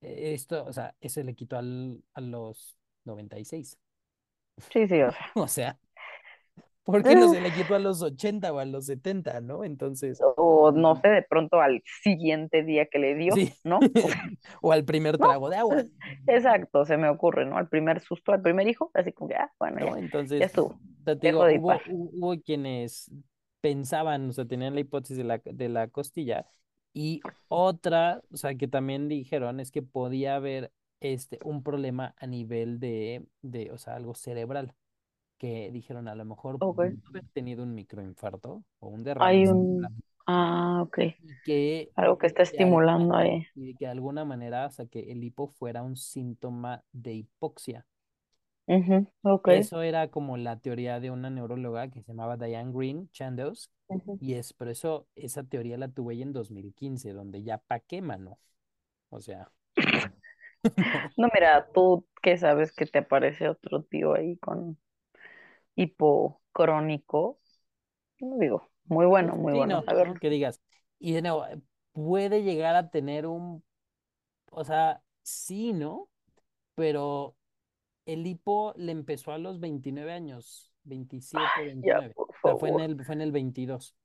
e- 0.00 0.34
esto, 0.34 0.64
o 0.66 0.72
sea, 0.72 0.96
ese 1.00 1.24
le 1.24 1.34
quitó 1.34 1.58
al, 1.58 2.02
a 2.14 2.20
los 2.20 2.76
96. 3.04 3.78
Sí, 4.72 4.86
sí, 4.88 5.02
o 5.02 5.10
sea. 5.12 5.34
O 5.36 5.48
sea, 5.48 5.78
¿por 6.84 7.02
qué 7.02 7.14
no 7.16 7.32
se 7.32 7.40
le 7.40 7.52
quitó 7.52 7.74
a 7.74 7.78
los 7.78 8.02
80 8.02 8.52
o 8.52 8.58
a 8.58 8.64
los 8.64 8.86
70, 8.86 9.40
no? 9.40 9.64
Entonces, 9.64 10.20
O 10.36 10.70
no 10.72 10.96
sé, 10.96 11.08
de 11.08 11.22
pronto 11.22 11.60
al 11.60 11.82
siguiente 12.02 12.62
día 12.62 12.86
que 12.86 12.98
le 12.98 13.14
dio, 13.14 13.34
sí, 13.34 13.52
¿no? 13.64 13.80
O 14.62 14.72
al 14.72 14.84
primer 14.84 15.18
no, 15.18 15.26
trago 15.26 15.50
de 15.50 15.56
agua, 15.56 15.84
exacto, 16.26 16.84
se 16.84 16.96
me 16.96 17.08
ocurre, 17.08 17.46
¿no? 17.46 17.56
Al 17.56 17.68
primer 17.68 18.00
susto, 18.00 18.32
al 18.32 18.42
primer 18.42 18.68
hijo, 18.68 18.90
así 18.94 19.12
como 19.12 19.28
que, 19.28 19.36
ah, 19.36 19.50
bueno, 19.58 19.80
¿no? 19.80 19.86
ya, 19.86 19.92
ya 19.92 19.98
Entonces, 19.98 20.40
estuvo, 20.42 20.78
ya 21.06 21.16
te 21.16 21.26
dejo 21.28 21.46
digo, 21.46 21.46
de 21.46 21.58
hubo, 21.58 21.72
hubo 21.86 22.42
quienes 22.42 23.10
pensaban, 23.60 24.28
o 24.28 24.32
sea, 24.32 24.44
tenían 24.44 24.74
la 24.74 24.80
hipótesis 24.80 25.16
de 25.16 25.24
la, 25.24 25.40
de 25.44 25.68
la 25.68 25.88
costilla 25.88 26.46
y 26.92 27.20
otra, 27.48 28.22
o 28.30 28.36
sea, 28.36 28.54
que 28.54 28.68
también 28.68 29.08
dijeron 29.08 29.58
es 29.58 29.70
que 29.72 29.82
podía 29.82 30.36
haber 30.36 30.70
este, 31.00 31.38
un 31.44 31.62
problema 31.62 32.14
a 32.18 32.26
nivel 32.26 32.78
de, 32.78 33.26
de, 33.42 33.70
o 33.72 33.78
sea, 33.78 33.96
algo 33.96 34.14
cerebral, 34.14 34.74
que 35.38 35.70
dijeron 35.72 36.08
a 36.08 36.14
lo 36.14 36.24
mejor 36.24 36.60
Ok. 36.60 36.80
pudo 36.80 36.96
haber 37.08 37.24
tenido 37.32 37.62
un 37.64 37.74
microinfarto 37.74 38.64
o 38.80 38.88
un 38.88 39.04
derrame 39.04 39.42
Hay 39.42 39.46
un, 39.48 39.92
ah, 40.26 40.82
ok, 40.82 40.98
que 41.42 41.92
algo 41.96 42.18
que 42.18 42.26
está 42.28 42.42
alguna, 42.58 42.78
estimulando 42.82 43.16
ahí. 43.16 43.46
y 43.56 43.76
que 43.76 43.86
de 43.86 43.90
alguna 43.92 44.24
manera, 44.24 44.66
o 44.66 44.70
sea, 44.70 44.86
que 44.86 45.12
el 45.12 45.24
hipo 45.24 45.48
fuera 45.48 45.82
un 45.82 45.96
síntoma 45.96 46.84
de 46.92 47.14
hipoxia. 47.14 47.86
Ujú, 48.68 49.06
ok. 49.22 49.48
Eso 49.48 49.82
era 49.82 50.08
como 50.10 50.36
la 50.36 50.58
teoría 50.60 51.00
de 51.00 51.10
una 51.10 51.28
neuróloga 51.30 51.90
que 51.90 52.02
se 52.02 52.08
llamaba 52.12 52.36
Diane 52.36 52.72
Green 52.72 53.10
Chandos, 53.10 53.70
y 54.18 54.34
es 54.34 54.52
por 54.54 54.68
eso 54.68 55.06
esa 55.16 55.44
teoría 55.44 55.76
la 55.78 55.88
tuve 55.88 56.14
ella 56.14 56.22
en 56.24 56.32
2015, 56.32 57.12
donde 57.12 57.42
ya 57.42 57.58
pa' 57.58 57.80
qué 57.80 58.00
mano. 58.02 58.38
O 59.10 59.20
sea. 59.20 59.50
No, 61.16 61.28
mira, 61.34 61.68
tú 61.72 62.06
que 62.22 62.36
sabes 62.38 62.72
que 62.72 62.86
te 62.86 62.98
aparece 63.00 63.48
otro 63.48 63.82
tío 63.84 64.14
ahí 64.14 64.36
con 64.38 64.78
hipocrónico, 65.76 67.40
digo, 68.20 68.68
muy 68.86 69.06
bueno, 69.06 69.36
muy 69.36 69.52
sí, 69.52 69.54
bueno. 69.54 69.78
no, 69.78 69.84
A 69.86 69.94
ver, 69.94 70.14
que 70.20 70.30
digas. 70.30 70.60
Y 70.98 71.12
de 71.12 71.22
nuevo, 71.22 71.46
eh, 71.46 71.60
puede 71.92 72.42
llegar 72.42 72.76
a 72.76 72.90
tener 72.90 73.26
un, 73.26 73.64
o 74.50 74.64
sea, 74.64 75.02
sí, 75.22 75.72
¿no? 75.72 76.10
Pero 76.76 77.36
el 78.06 78.26
hipo 78.26 78.74
le 78.76 78.92
empezó 78.92 79.32
a 79.32 79.38
los 79.38 79.60
29 79.60 80.12
años, 80.12 80.72
27 80.84 81.64
ya, 81.82 82.00
29. 82.00 82.14
por 82.14 82.28
O 82.42 82.48
sea, 82.48 82.56
fue 82.56 82.70
en 82.70 82.80
el, 82.80 83.04
fue 83.04 83.14
en 83.16 83.22
el 83.22 83.32
22. 83.32 83.96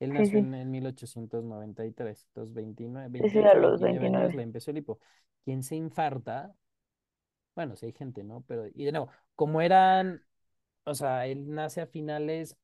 Él 0.00 0.12
Sí, 0.16 0.26
nació 0.26 0.38
sí, 0.40 0.40
en, 0.40 0.54
en 0.54 0.70
1893, 0.70 2.26
entonces 2.28 2.54
29, 2.54 3.08
sí, 3.20 3.30
sí, 3.30 3.38
a 3.40 3.54
28, 3.54 3.54
los 3.54 3.80
29 3.80 4.06
años 4.08 4.34
29. 4.34 4.34
le 4.34 4.42
empezó 4.42 4.70
el 4.72 4.78
hipo. 4.78 5.00
¿Quién 5.44 5.62
se 5.62 5.76
infarta? 5.76 6.54
Bueno, 7.54 7.76
sí 7.76 7.86
hay 7.86 7.92
gente, 7.92 8.24
¿no? 8.24 8.42
Pero, 8.46 8.66
y 8.74 8.84
de 8.84 8.92
nuevo, 8.92 9.10
como 9.34 9.60
eran, 9.60 10.22
o 10.84 10.94
sea, 10.94 11.26
él 11.26 11.50
nace 11.54 11.80
a 11.80 11.86
finales 11.86 12.56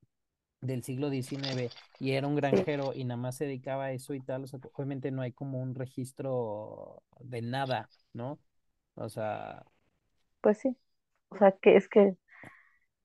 del 0.60 0.82
siglo 0.84 1.10
XIX 1.10 1.70
y 2.00 2.12
era 2.12 2.26
un 2.28 2.36
granjero 2.36 2.92
y 2.94 3.04
nada 3.04 3.18
más 3.18 3.36
se 3.36 3.46
dedicaba 3.46 3.86
a 3.86 3.92
eso 3.92 4.14
y 4.14 4.20
tal, 4.20 4.44
o 4.44 4.46
sea, 4.48 4.60
obviamente 4.74 5.10
no 5.10 5.22
hay 5.22 5.32
como 5.32 5.60
un 5.62 5.74
registro 5.74 7.02
de 7.20 7.42
nada, 7.42 7.90
¿no? 8.14 8.40
O 8.96 9.08
sea, 9.08 9.64
pues 10.40 10.58
sí. 10.58 10.76
O 11.30 11.38
sea, 11.38 11.52
que 11.52 11.76
es 11.76 11.88
que 11.88 12.16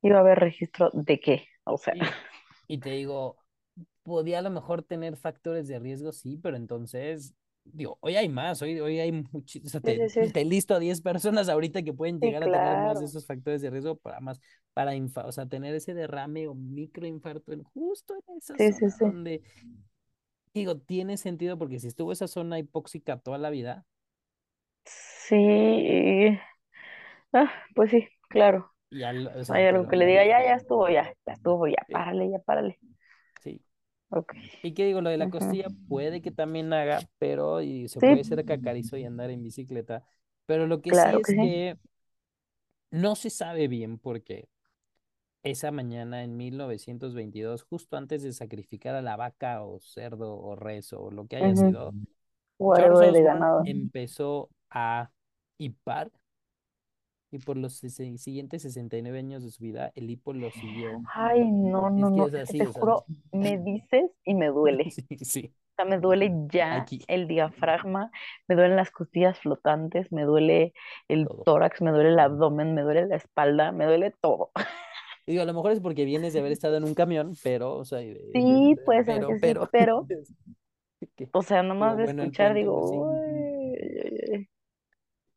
iba 0.01 0.17
a 0.17 0.21
haber 0.21 0.39
registro 0.39 0.89
de 0.93 1.19
qué, 1.21 1.47
o 1.65 1.77
sea, 1.77 1.95
y, 1.95 2.01
y 2.67 2.79
te 2.79 2.91
digo, 2.91 3.37
podía 4.03 4.39
a 4.39 4.41
lo 4.41 4.49
mejor 4.51 4.83
tener 4.83 5.17
factores 5.17 5.67
de 5.67 5.79
riesgo, 5.79 6.11
sí, 6.11 6.37
pero 6.41 6.57
entonces, 6.57 7.35
digo, 7.65 7.97
hoy 8.01 8.15
hay 8.15 8.29
más, 8.29 8.61
hoy, 8.61 8.79
hoy 8.79 8.99
hay 8.99 9.11
muchísimos, 9.11 9.67
o 9.69 9.71
sea, 9.71 9.81
sí, 9.83 9.93
te, 9.95 10.03
sí, 10.09 10.09
sí, 10.09 10.33
te 10.33 10.45
listo 10.45 10.75
a 10.75 10.79
10 10.79 11.01
personas 11.01 11.49
ahorita 11.49 11.83
que 11.83 11.93
pueden 11.93 12.21
sí, 12.21 12.33
llegar 12.33 12.43
a 12.43 12.49
tener 12.49 12.77
más 12.77 12.99
de 12.99 13.05
esos 13.05 13.25
factores 13.25 13.61
de 13.61 13.69
riesgo 13.69 13.97
para 13.97 14.19
más, 14.19 14.39
para, 14.73 14.95
infa- 14.95 15.25
o 15.25 15.31
sea, 15.31 15.45
tener 15.47 15.73
ese 15.75 15.93
derrame 15.93 16.47
o 16.47 16.55
microinfarto 16.55 17.51
en, 17.53 17.63
justo 17.63 18.15
en 18.15 18.35
esa 18.37 18.57
zona 18.59 18.87
donde, 18.99 19.43
digo, 20.55 20.77
tiene 20.79 21.17
sentido 21.17 21.57
porque 21.59 21.79
si 21.79 21.87
estuvo 21.87 22.11
esa 22.11 22.27
zona 22.27 22.57
hipóxica 22.59 23.19
toda 23.19 23.37
la 23.37 23.49
vida, 23.51 23.85
Sí, 24.85 26.39
ah, 27.33 27.51
pues 27.75 27.91
sí, 27.91 28.07
claro. 28.29 28.73
y 28.89 29.03
al, 29.03 29.27
o 29.27 29.43
hay 29.47 29.65
algo 29.67 29.87
que 29.87 29.97
le 29.97 30.05
diga, 30.07 30.25
ya, 30.25 30.43
ya 30.43 30.55
estuvo, 30.55 30.89
ya, 30.89 31.13
ya 31.27 31.33
estuvo, 31.33 31.67
ya, 31.67 31.87
sí, 31.87 31.93
párale, 31.93 32.29
ya, 32.31 32.39
párale. 32.39 32.79
Sí. 34.13 34.19
Ok. 34.19 34.33
Y 34.61 34.73
qué 34.73 34.85
digo, 34.85 35.01
lo 35.01 35.09
de 35.09 35.17
la 35.17 35.29
costilla 35.29 35.71
puede 35.87 36.21
que 36.21 36.31
también 36.31 36.73
haga, 36.73 37.09
pero 37.19 37.61
y 37.61 37.87
se 37.89 38.01
Sí, 38.01 38.07
puede 38.07 38.23
ser 38.23 38.45
cacarizo 38.45 38.97
y 38.97 39.05
andar 39.05 39.29
en 39.31 39.43
bicicleta. 39.43 40.05
Pero 40.45 40.67
lo 40.67 40.81
que 40.81 40.93
sí 40.95 41.15
que 41.15 41.19
es 41.19 41.35
sí. 41.35 41.35
que 41.35 41.77
no 42.91 43.15
se 43.15 43.29
sabe 43.29 43.67
bien 43.67 43.97
porque 43.97 44.49
esa 45.43 45.71
mañana 45.71 46.23
en 46.23 46.37
1922, 46.37 47.63
justo 47.63 47.97
antes 47.97 48.23
de 48.23 48.33
sacrificar 48.33 48.95
a 48.95 49.01
la 49.01 49.15
vaca 49.17 49.63
o 49.63 49.79
cerdo 49.79 50.37
o 50.39 50.55
res 50.55 50.93
o 50.93 51.11
lo 51.11 51.27
que 51.27 51.37
haya 51.37 51.55
sido, 51.55 51.95
Charles 52.73 53.01
Osborne 53.01 53.23
ganado. 53.23 53.63
empezó 53.63 54.51
a 54.69 55.11
hipar 55.57 56.11
y 57.33 57.39
por 57.39 57.57
los 57.57 57.75
siguientes 57.77 58.61
69 58.63 59.19
años 59.19 59.43
de 59.43 59.51
su 59.51 59.63
vida, 59.63 59.91
el 59.95 60.09
hipo 60.09 60.33
lo 60.33 60.51
siguió. 60.51 61.05
Ay, 61.13 61.49
no, 61.51 61.89
no, 61.89 62.09
no. 62.09 62.27
es 62.27 62.33
Te 62.57 62.65
así, 62.65 62.65
juro, 62.65 63.07
me 63.31 63.57
dices 63.57 64.11
y 64.23 64.33
me 64.35 64.47
duele. 64.47 64.97
sí, 65.07 65.17
sí, 65.25 65.53
O 65.73 65.75
sea, 65.77 65.85
me 65.85 65.99
duele 65.99 66.31
ya 66.51 66.87
aquí, 66.87 67.05
el 67.07 67.27
diafragma, 67.27 68.11
me 68.47 68.55
duelen 68.55 68.77
las 68.77 68.91
costillas 68.91 69.39
flotantes, 69.39 70.11
me 70.11 70.23
duele 70.23 70.73
el 71.07 71.29
todo. 71.29 71.45
tórax, 71.45 71.81
me 71.81 71.91
duele 71.91 72.09
el 72.09 72.19
abdomen, 72.19 72.75
me 72.75 72.81
duele 72.83 73.07
la 73.07 73.17
espalda, 73.17 73.71
me 73.71 73.85
duele 73.85 74.11
todo. 74.21 74.51
Y 75.25 75.31
digo, 75.31 75.43
a 75.43 75.45
lo 75.45 75.53
mejor 75.53 75.71
es 75.71 75.79
porque 75.81 76.05
vienes 76.05 76.33
de 76.33 76.39
haber 76.39 76.51
estado 76.51 76.77
en 76.77 76.83
un 76.83 76.95
camión, 76.95 77.37
pero, 77.43 77.75
o 77.77 77.85
sea, 77.85 77.99
Sí, 78.33 78.75
puede 78.85 79.03
ser 79.05 79.23
pero, 79.23 79.25
que 79.25 79.39
sí, 79.39 79.57
pero, 79.71 80.09
o 81.31 81.41
sea, 81.43 81.63
nomás 81.63 81.97
de 81.97 82.05
escuchar 82.05 82.53
pues 82.53 82.53
digo, 82.53 82.79
sí. 82.81 83.07
"Uy, 83.11 83.75
ay, 83.81 83.99
ay, 84.05 84.33
ay". 84.33 84.49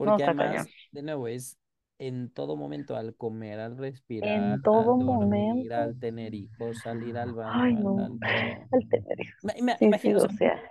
no, 0.03 0.21
Porque 0.21 0.25
además, 0.25 0.71
de 0.91 1.03
nuevo, 1.03 1.29
es 1.29 1.59
en 1.99 2.31
todo 2.31 2.57
momento, 2.57 2.97
al 2.97 3.17
comer, 3.17 3.59
al 3.61 3.77
respirar, 3.79 4.31
En 4.31 4.63
todo 4.63 4.93
al 4.93 4.99
dormir, 4.99 5.05
momento, 5.05 5.75
al 5.75 5.99
tener 5.99 6.35
hijos, 6.35 6.81
salir 6.83 7.17
al 7.19 7.33
baño, 7.35 7.63
ay, 7.63 7.75
al, 7.75 7.83
no, 7.83 7.99
al 8.05 8.21
todo. 8.21 8.71
al 8.73 8.89
tener 8.89 9.21
hijos. 9.21 9.53
Sí, 9.79 9.93
sí, 9.95 10.15
o 10.15 10.29
sea. 10.29 10.63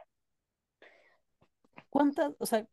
¿cuántas, 1.90 2.34
o 2.40 2.46
sea, 2.46 2.68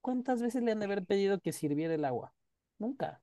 cuántas 0.00 0.42
veces 0.42 0.62
le 0.62 0.72
han 0.72 0.80
de 0.80 0.84
haber 0.86 1.04
pedido 1.06 1.40
que 1.40 1.52
sirviera 1.52 1.94
el 1.94 2.04
agua? 2.04 2.34
Nunca. 2.78 3.22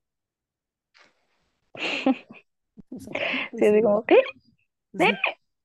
O 2.90 2.98
sea, 3.00 3.12
Sí, 3.52 3.70
sirvo. 3.70 3.82
como, 3.82 4.04
¿qué? 4.04 4.16
Sí. 4.94 5.04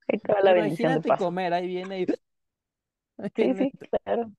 Ahí 0.07 0.19
te 0.19 0.33
va 0.33 0.41
la 0.41 0.53
de 0.53 0.59
Imagínate 0.59 1.09
comer, 1.15 1.53
ahí 1.53 1.67
viene 1.67 2.01
y 2.01 2.05
ahí 3.17 3.31
Sí, 3.35 3.43
viene 3.43 3.69
sí, 3.71 3.71
claro. 4.03 4.31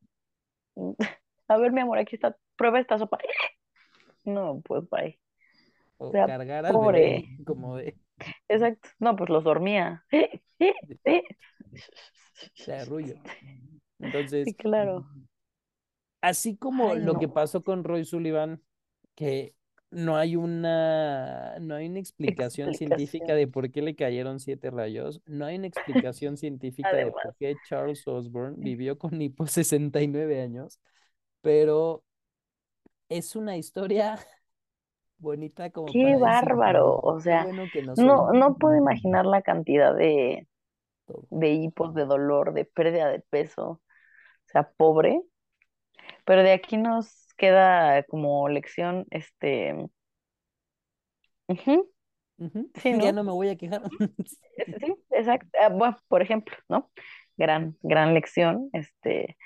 A 1.49 1.57
ver, 1.59 1.73
mi 1.73 1.81
amor, 1.81 1.99
aquí 1.99 2.17
está, 2.17 2.37
prueba 2.57 2.81
esta 2.81 2.99
sopa. 2.99 3.19
No, 4.27 4.61
pues 4.65 4.89
bye. 4.91 5.19
O 5.99 6.09
o 6.09 6.13
sea, 6.13 6.27
cargar 6.27 6.67
al 6.67 6.73
pobre. 6.75 7.01
bebé 7.01 7.29
como 7.47 7.77
de, 7.77 7.97
Exacto. 8.49 8.89
No, 8.99 9.17
pues 9.17 9.31
los 9.31 9.45
dormía. 9.45 10.05
de 12.67 12.75
arrullo. 12.75 13.15
Entonces, 13.99 14.47
Sí, 14.47 14.55
claro. 14.55 15.07
así 16.21 16.57
como 16.57 16.91
Ay, 16.91 17.01
lo 17.01 17.19
que 17.19 17.29
pasó 17.29 17.63
con 17.63 17.85
Roy 17.85 18.05
Sullivan, 18.05 18.63
que 19.15 19.55
no 19.91 20.17
hay 20.17 20.37
una, 20.37 21.59
no 21.61 21.75
hay 21.75 21.87
una 21.89 21.99
explicación 22.01 22.75
científica 22.75 23.35
de 23.35 23.47
por 23.47 23.71
qué 23.71 23.83
le 23.83 23.95
cayeron 23.95 24.41
siete 24.41 24.71
rayos, 24.71 25.23
no 25.27 25.47
hay 25.47 25.57
una 25.57 25.69
explicación 25.69 26.37
científica 26.37 26.93
de 26.93 27.07
por 27.07 27.37
qué 27.39 27.55
Charles 27.69 28.07
Osborne 28.07 28.57
vivió 28.59 28.99
con 28.99 29.21
hipo 29.23 29.47
69 29.47 30.43
años, 30.43 30.81
pero 31.41 32.05
es 33.09 33.37
una 33.37 33.57
historia 33.57 34.19
bonita 35.19 35.71
como 35.71 35.87
qué 35.87 35.99
para 36.01 36.09
decir, 36.09 36.19
qué 36.19 36.25
bárbaro. 36.25 36.99
O 36.99 37.21
sea, 37.21 37.45
bueno 37.45 37.65
no 37.85 37.95
no, 37.97 38.33
no 38.33 38.57
puedo 38.57 38.77
imaginar 38.77 39.27
la 39.27 39.43
cantidad 39.43 39.95
de, 39.95 40.49
de 41.31 41.51
hipos, 41.51 41.95
de 41.95 42.05
dolor, 42.05 42.53
de 42.53 42.65
pérdida 42.65 43.09
de 43.09 43.21
peso. 43.21 43.65
O 43.69 43.81
sea, 44.47 44.71
pobre. 44.77 45.23
Pero 46.25 46.43
de 46.43 46.53
aquí 46.53 46.77
nos 46.77 47.33
queda 47.37 48.03
como 48.05 48.49
lección, 48.49 49.07
este, 49.11 49.75
sí, 51.65 51.83
Ya 52.85 53.13
¿no? 53.13 53.13
no 53.13 53.25
me 53.25 53.33
voy 53.33 53.49
a 53.49 53.57
quejar. 53.57 53.83
Sí, 54.81 54.95
exacto. 55.11 55.49
Ah, 55.61 55.69
bueno, 55.69 55.97
por 56.09 56.23
ejemplo, 56.23 56.57
¿no? 56.69 56.91
Gran, 57.37 57.77
gran 57.83 58.15
lección. 58.15 58.71
Este, 58.73 59.37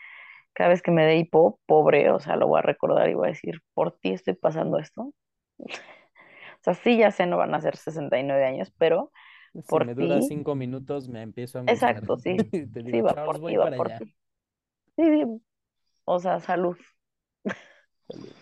cada 0.55 0.71
vez 0.71 0.83
que 0.83 0.91
me 0.91 1.05
dé 1.07 1.17
hipo, 1.19 1.61
pobre, 1.67 2.11
o 2.11 2.21
sea, 2.21 2.37
lo 2.37 2.49
voy 2.49 2.59
a 2.61 2.63
recordar 2.63 3.09
y 3.11 3.15
voy 3.15 3.29
a 3.29 3.31
decir, 3.33 3.61
por 3.75 3.99
ti 3.99 4.11
estoy 4.13 4.35
pasando 4.35 4.79
esto. 4.79 5.13
O 6.61 6.65
sea, 6.65 6.75
sí, 6.75 6.99
ya 6.99 7.11
sé, 7.11 7.27
no 7.27 7.37
van 7.39 7.55
a 7.55 7.61
ser 7.61 7.77
69 7.77 8.45
años, 8.45 8.73
pero 8.79 9.13
Si 9.63 9.81
por 9.81 9.87
me 9.87 9.95
dura 9.95 10.21
ti, 10.21 10.23
cinco 10.23 10.55
minutos, 10.55 11.09
me 11.09 11.23
empiezo 11.23 11.57
a 11.59 11.63
angustiar. 11.63 12.03
exacto, 12.03 12.17
sí, 12.19 12.37
Te 12.73 12.83
sí, 12.91 13.01
digo, 13.01 13.03
va 13.03 13.15
Charles, 13.15 13.41
por 13.41 13.43
ti, 13.45 13.57
va 13.57 13.69
por 13.75 13.91
ti. 13.93 14.15
Sí, 14.97 15.05
sí, 15.05 15.25
o 16.07 16.21
sea, 16.21 16.41
salud. 16.41 16.77
Salud. 18.09 18.37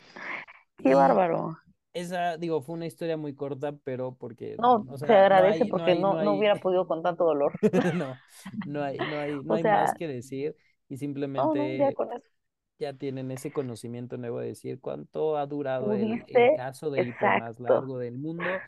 Qué 0.83 0.95
Y 0.95 0.95
bárbaro. 0.95 1.59
esa, 1.93 2.37
digo, 2.39 2.63
fue 2.63 2.77
una 2.77 2.87
historia 2.87 3.17
muy 3.17 3.35
corta, 3.35 3.77
pero 3.85 4.17
porque, 4.17 4.59
No, 4.59 4.87
o 4.89 4.99
se 5.05 5.07
sea, 5.07 5.25
no 5.29 5.43
agradece 5.43 5.67
no 5.67 5.67
porque 5.67 5.85
hay, 5.85 6.05
no, 6.05 6.19
no 6.19 6.35
hubiera 6.35 6.57
podido 6.61 6.87
con 6.87 7.03
tanto 7.03 7.25
dolor. 7.25 7.53
no, 7.95 8.21
no 8.65 8.83
hay, 8.83 9.01
no 9.03 9.19
hay, 9.19 9.43
no 9.43 9.55
O 9.55 9.57
hay 9.57 9.65
más 9.65 9.95
sea, 9.95 9.95
que 9.95 10.09
decir 10.09 10.57
y 10.89 10.97
simplemente 10.99 11.99
ya 12.79 12.95
tienen 12.95 13.31
ese 13.31 13.53
conocimiento 13.53 14.17
nuevo 14.19 14.41
de 14.41 14.49
decir 14.49 14.81
cuánto 14.81 15.37
ha 15.37 15.47
durado 15.47 15.95
el, 15.95 16.25
el 16.27 16.27
Pudiste, 16.27 16.55
caso 16.55 16.91
de 16.91 17.03
hipo 17.03 17.33
más 17.33 17.61
largo 17.61 17.99
del 17.99 18.19
mundo, 18.19 18.67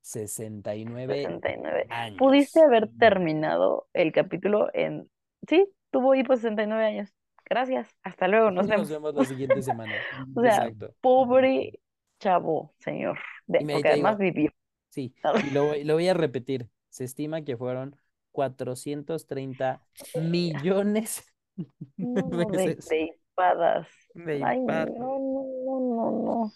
69 0.00 1.26
69. 1.28 1.86
Pudiste 2.16 2.60
años. 2.60 2.66
haber 2.66 2.88
terminado 2.98 3.88
el 3.92 4.12
capítulo 4.12 4.68
en, 4.74 5.10
sí, 5.48 5.68
tuvo 5.90 6.14
hipo 6.14 6.34
69 6.36 6.84
años. 6.84 7.14
Gracias, 7.48 7.88
hasta 8.02 8.28
luego, 8.28 8.50
nos 8.50 8.66
Nos 8.74 8.88
vemos. 8.88 8.88
vemos 8.88 9.14
la 9.14 9.24
siguiente 9.24 9.62
semana. 9.62 10.06
O 10.34 10.42
sea, 10.42 10.56
Exacto. 10.58 10.94
pobre 11.00 11.80
chavo, 12.20 12.74
señor, 12.78 13.18
de, 13.46 13.60
me 13.60 13.72
porque 13.72 13.88
te 13.88 13.88
además 13.90 14.18
digo, 14.18 14.18
vivió. 14.18 14.50
sí, 14.90 15.14
y 15.42 15.50
lo, 15.50 15.66
voy- 15.66 15.84
lo 15.84 15.94
voy 15.94 16.08
a 16.08 16.14
repetir. 16.14 16.70
Se 16.90 17.04
estima 17.04 17.42
que 17.44 17.56
fueron 17.56 17.96
430 18.32 19.82
millones 20.14 21.24
No, 21.98 22.50
de, 22.50 22.76
veces 22.76 22.88
de 22.88 23.00
hipadas. 23.32 23.88
de 24.14 24.34
Ay, 24.40 24.58
no, 24.60 24.64
impar. 24.68 24.88
no, 24.88 25.18
no, 25.18 25.80
no, 25.80 26.10
no. 26.24 26.42
O 26.44 26.52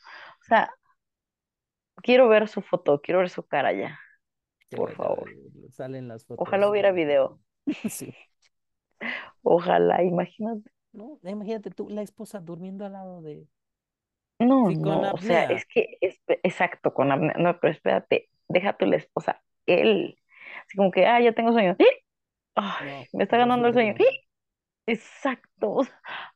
sea, 0.48 0.70
quiero 2.02 2.28
ver 2.28 2.48
su 2.48 2.62
foto, 2.62 3.00
quiero 3.00 3.20
ver 3.20 3.30
su 3.30 3.46
cara 3.46 3.72
ya, 3.72 3.98
por 4.70 4.92
favor. 4.92 5.30
salen 5.70 6.08
las 6.08 6.24
Ojalá 6.34 6.66
fotos. 6.66 6.70
hubiera 6.70 6.92
video. 6.92 7.40
Sí. 7.88 8.14
Ojalá, 9.42 10.02
imagínate. 10.02 10.70
No, 10.92 11.18
imagínate 11.24 11.70
tú, 11.70 11.88
la 11.88 12.02
esposa 12.02 12.40
durmiendo 12.40 12.84
al 12.84 12.92
lado 12.92 13.22
de... 13.22 13.46
No, 14.38 14.70
Sí, 14.70 14.76
no, 14.76 15.10
o 15.10 15.18
sea, 15.18 15.44
es 15.44 15.64
que, 15.66 15.98
es, 16.00 16.20
exacto, 16.42 16.94
con 16.94 17.12
apnea. 17.12 17.34
No, 17.38 17.58
pero 17.60 17.72
espérate, 17.72 18.30
deja 18.48 18.76
tu 18.76 18.86
la 18.86 18.96
esposa, 18.96 19.42
él. 19.66 20.18
Así 20.66 20.76
como 20.76 20.90
que, 20.90 21.06
ah, 21.06 21.20
ya 21.20 21.32
tengo 21.34 21.52
sueño. 21.52 21.76
Ay, 22.54 22.86
No, 22.86 23.04
me 23.12 23.24
está 23.24 23.36
ganando 23.38 23.68
el 23.68 23.74
sueño. 23.74 23.94
no. 23.98 24.30
¡Eh! 24.87 24.93
Exacto. 24.95 25.79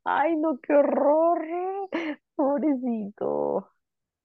Ay, 0.05 0.37
no, 0.37 0.59
qué 0.61 0.75
horror. 0.75 1.43
Pobrecito. 2.37 3.71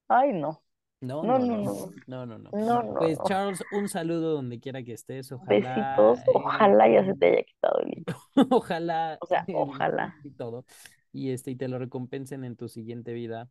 Ay, 0.07 0.33
no. 0.33 0.63
No, 1.01 1.23
No, 1.23 1.39
no, 1.39 1.39
no, 1.39 1.57
no. 1.57 1.73
no. 1.73 1.93
No, 2.07 2.25
no, 2.25 2.37
no. 2.37 2.53
No, 2.53 2.83
no, 2.83 2.93
Pues 2.97 3.17
no. 3.17 3.23
Charles, 3.23 3.63
un 3.71 3.87
saludo 3.89 4.33
donde 4.33 4.59
quiera 4.59 4.83
que 4.83 4.93
estés. 4.93 5.31
Besitos. 5.41 6.27
Ojalá 6.33 6.33
el, 6.33 6.33
Ojalá 6.33 6.87
ya 6.89 7.05
se 7.05 7.15
te 7.15 7.27
haya 7.27 7.43
quitado 7.43 7.79
el 7.81 7.97
hipo. 7.99 8.13
ojalá 8.49 9.21
O 9.21 9.25
sea, 9.27 9.43
el, 9.47 9.55
ojalá. 9.55 10.15
y 10.23 10.31
todo. 10.31 10.65
Y 11.11 11.31
este, 11.31 11.51
y 11.51 11.55
te 11.55 11.67
lo 11.67 11.79
recompensen 11.79 12.43
en 12.43 12.55
tu 12.55 12.67
siguiente 12.69 13.13
vida. 13.13 13.49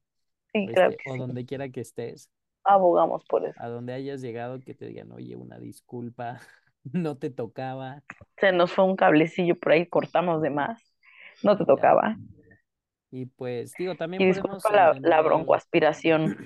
Sí, 0.52 0.70
claro 0.72 0.92
este, 0.92 0.96
que 0.98 1.10
o 1.10 1.14
sí. 1.14 1.18
donde 1.18 1.46
quiera 1.46 1.68
que 1.70 1.80
estés, 1.82 2.30
Abogamos 2.64 3.24
por 3.24 3.44
eso. 3.46 3.58
a 3.58 3.68
donde 3.68 3.92
hayas 3.94 4.20
llegado, 4.22 4.60
que 4.60 4.74
te 4.74 4.86
digan, 4.86 5.12
oye, 5.12 5.36
una 5.36 5.58
disculpa, 5.58 6.40
no 6.92 7.16
te 7.18 7.30
tocaba. 7.30 8.02
Se 8.38 8.52
nos 8.52 8.72
fue 8.72 8.84
un 8.84 8.96
cablecillo 8.96 9.54
por 9.56 9.72
ahí, 9.72 9.86
cortamos 9.86 10.40
de 10.42 10.50
más. 10.50 10.82
No 11.42 11.56
te 11.58 11.64
tocaba. 11.66 12.16
Y 13.10 13.26
pues, 13.26 13.76
digo, 13.76 13.96
también 13.96 14.22
Y 14.22 14.26
podemos 14.26 14.68
disculpa 14.68 14.70
la, 15.00 15.22
broncoaspiración, 15.22 16.36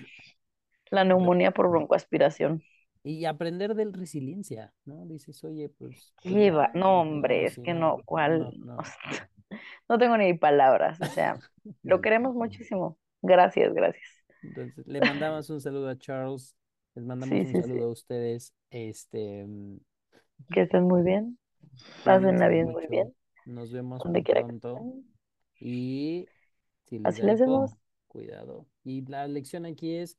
la 0.90 1.04
neumonía 1.04 1.52
por 1.52 1.68
broncoaspiración. 1.70 2.62
y 3.04 3.24
aprender 3.24 3.74
del 3.74 3.92
resiliencia, 3.92 4.72
¿no? 4.84 5.06
Dices, 5.06 5.42
oye, 5.44 5.68
pues, 5.68 6.14
pues 6.22 6.34
Lleva, 6.34 6.70
no, 6.74 7.00
hombre, 7.00 7.44
modo, 7.44 7.46
es 7.46 7.58
que 7.58 7.74
no, 7.74 8.02
no, 8.04 8.04
¿cuál? 8.04 8.48
no, 8.50 8.52
O 8.76 8.84
no. 8.84 8.84
sea, 8.84 9.30
no 9.88 9.98
tengo 9.98 10.16
ni 10.16 10.34
palabras, 10.34 11.00
o 11.00 11.08
sea, 11.08 11.42
lo 11.84 12.00
queremos 12.00 12.34
muchísimo. 12.34 12.98
Gracias, 13.22 13.72
gracias. 13.74 14.04
Entonces, 14.42 14.86
le 14.86 15.00
mandamos 15.02 15.48
un 15.50 15.60
saludo 15.60 15.88
a 15.88 15.98
Charles, 15.98 16.56
les 16.94 17.04
mandamos 17.04 17.40
Sí, 17.40 17.44
un 17.44 17.54
sí, 17.54 17.62
sí. 17.62 17.70
saludo 17.70 17.84
a 17.86 17.92
ustedes, 17.92 18.52
este, 18.70 19.44
mm, 19.46 19.78
Que 20.50 20.62
estén 20.62 20.84
muy 20.84 21.02
bien, 21.02 21.38
pásenla 22.04 22.48
bien, 22.48 22.70
muy 22.70 22.86
bien, 22.86 23.14
nos 23.46 23.72
vemos 23.72 24.02
donde 24.02 24.22
quiera 24.22 24.42
pronto 24.42 24.78
y 25.60 26.26
si 26.86 26.98
les 26.98 27.08
Así 27.08 27.22
le 27.22 27.32
hacemos. 27.32 27.72
cuidado. 28.08 28.66
Y 28.84 29.02
la 29.06 29.26
lección 29.26 29.66
aquí 29.66 29.96
es, 29.96 30.18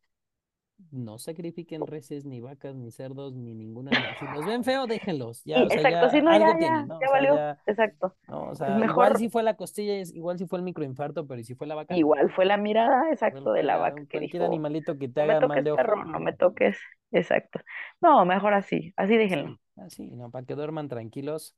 no 0.92 1.18
sacrifiquen 1.18 1.86
reses, 1.88 2.26
ni 2.26 2.42
vacas, 2.42 2.76
ni 2.76 2.92
cerdos, 2.92 3.34
ni 3.34 3.54
ningún 3.54 3.88
animal. 3.88 4.16
Si 4.20 4.26
los 4.26 4.46
ven 4.46 4.64
feo, 4.64 4.88
déjenlos, 4.88 5.44
ya, 5.44 5.64
o 5.64 5.70
sea, 5.70 5.78
exacto, 5.78 6.06
ya 6.06 6.10
sí, 6.10 6.22
no, 6.22 6.38
ya, 6.38 6.60
ya, 6.60 6.86
¿no? 6.86 6.96
O 6.96 7.00
sea, 7.00 7.10
valió, 7.12 7.36
ya, 7.36 7.60
exacto. 7.66 8.16
no, 8.28 8.52
o 8.52 8.84
igual 8.84 9.16
si 9.18 9.30
fue 9.30 9.44
la 9.44 9.56
costilla, 9.56 9.96
igual 10.14 10.38
si 10.38 10.46
fue 10.46 10.60
el 10.60 10.66
microinfarto, 10.66 11.26
pero 11.28 11.40
¿y 11.40 11.44
si 11.44 11.56
fue 11.56 11.68
la 11.68 11.76
vaca? 11.76 11.96
igual 11.96 12.32
fue 12.32 12.46
la 12.46 12.58
mirada, 12.58 13.10
exacto, 13.12 13.54
de 13.54 13.64
la 13.64 13.78
vaca 13.78 14.02
que 14.06 14.20
cualquier 14.20 14.44
dijo, 14.44 14.46
animalito 14.46 14.98
que 14.98 15.08
te 15.10 15.22
no 15.22 15.28
me 15.28 15.34
haga 15.34 15.48
mal 15.48 15.64
perro, 15.64 15.94
ojo, 15.94 16.06
no 16.06 16.20
me 16.20 16.34
toques, 16.34 16.78
exacto. 17.12 17.60
No, 18.02 18.26
mejor 18.26 18.54
así, 18.54 18.94
así 18.98 19.18
déjenlo. 19.18 19.50
sí, 19.50 19.60
así, 19.78 20.16
¿no? 20.16 20.32
Para 20.32 20.46
que 20.46 20.56
duerman 20.56 20.90
tranquilos, 20.90 21.56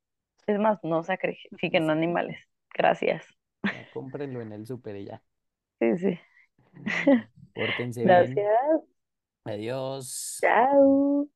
Es 0.48 0.60
más, 0.60 0.80
no 0.84 1.04
sacrifiquen 1.04 1.86
sí, 1.86 1.90
animales. 1.92 2.38
Gracias. 2.74 3.26
cómprenlo 3.94 4.42
en 4.42 4.52
el 4.52 4.66
súper 4.66 4.98
y 4.98 5.06
ya. 5.06 5.22
Sí, 5.80 5.98
sí. 5.98 6.20
Pórtense 7.54 8.04
bien. 8.04 8.36
Adiós. 9.46 10.42
Chao. 10.42 11.28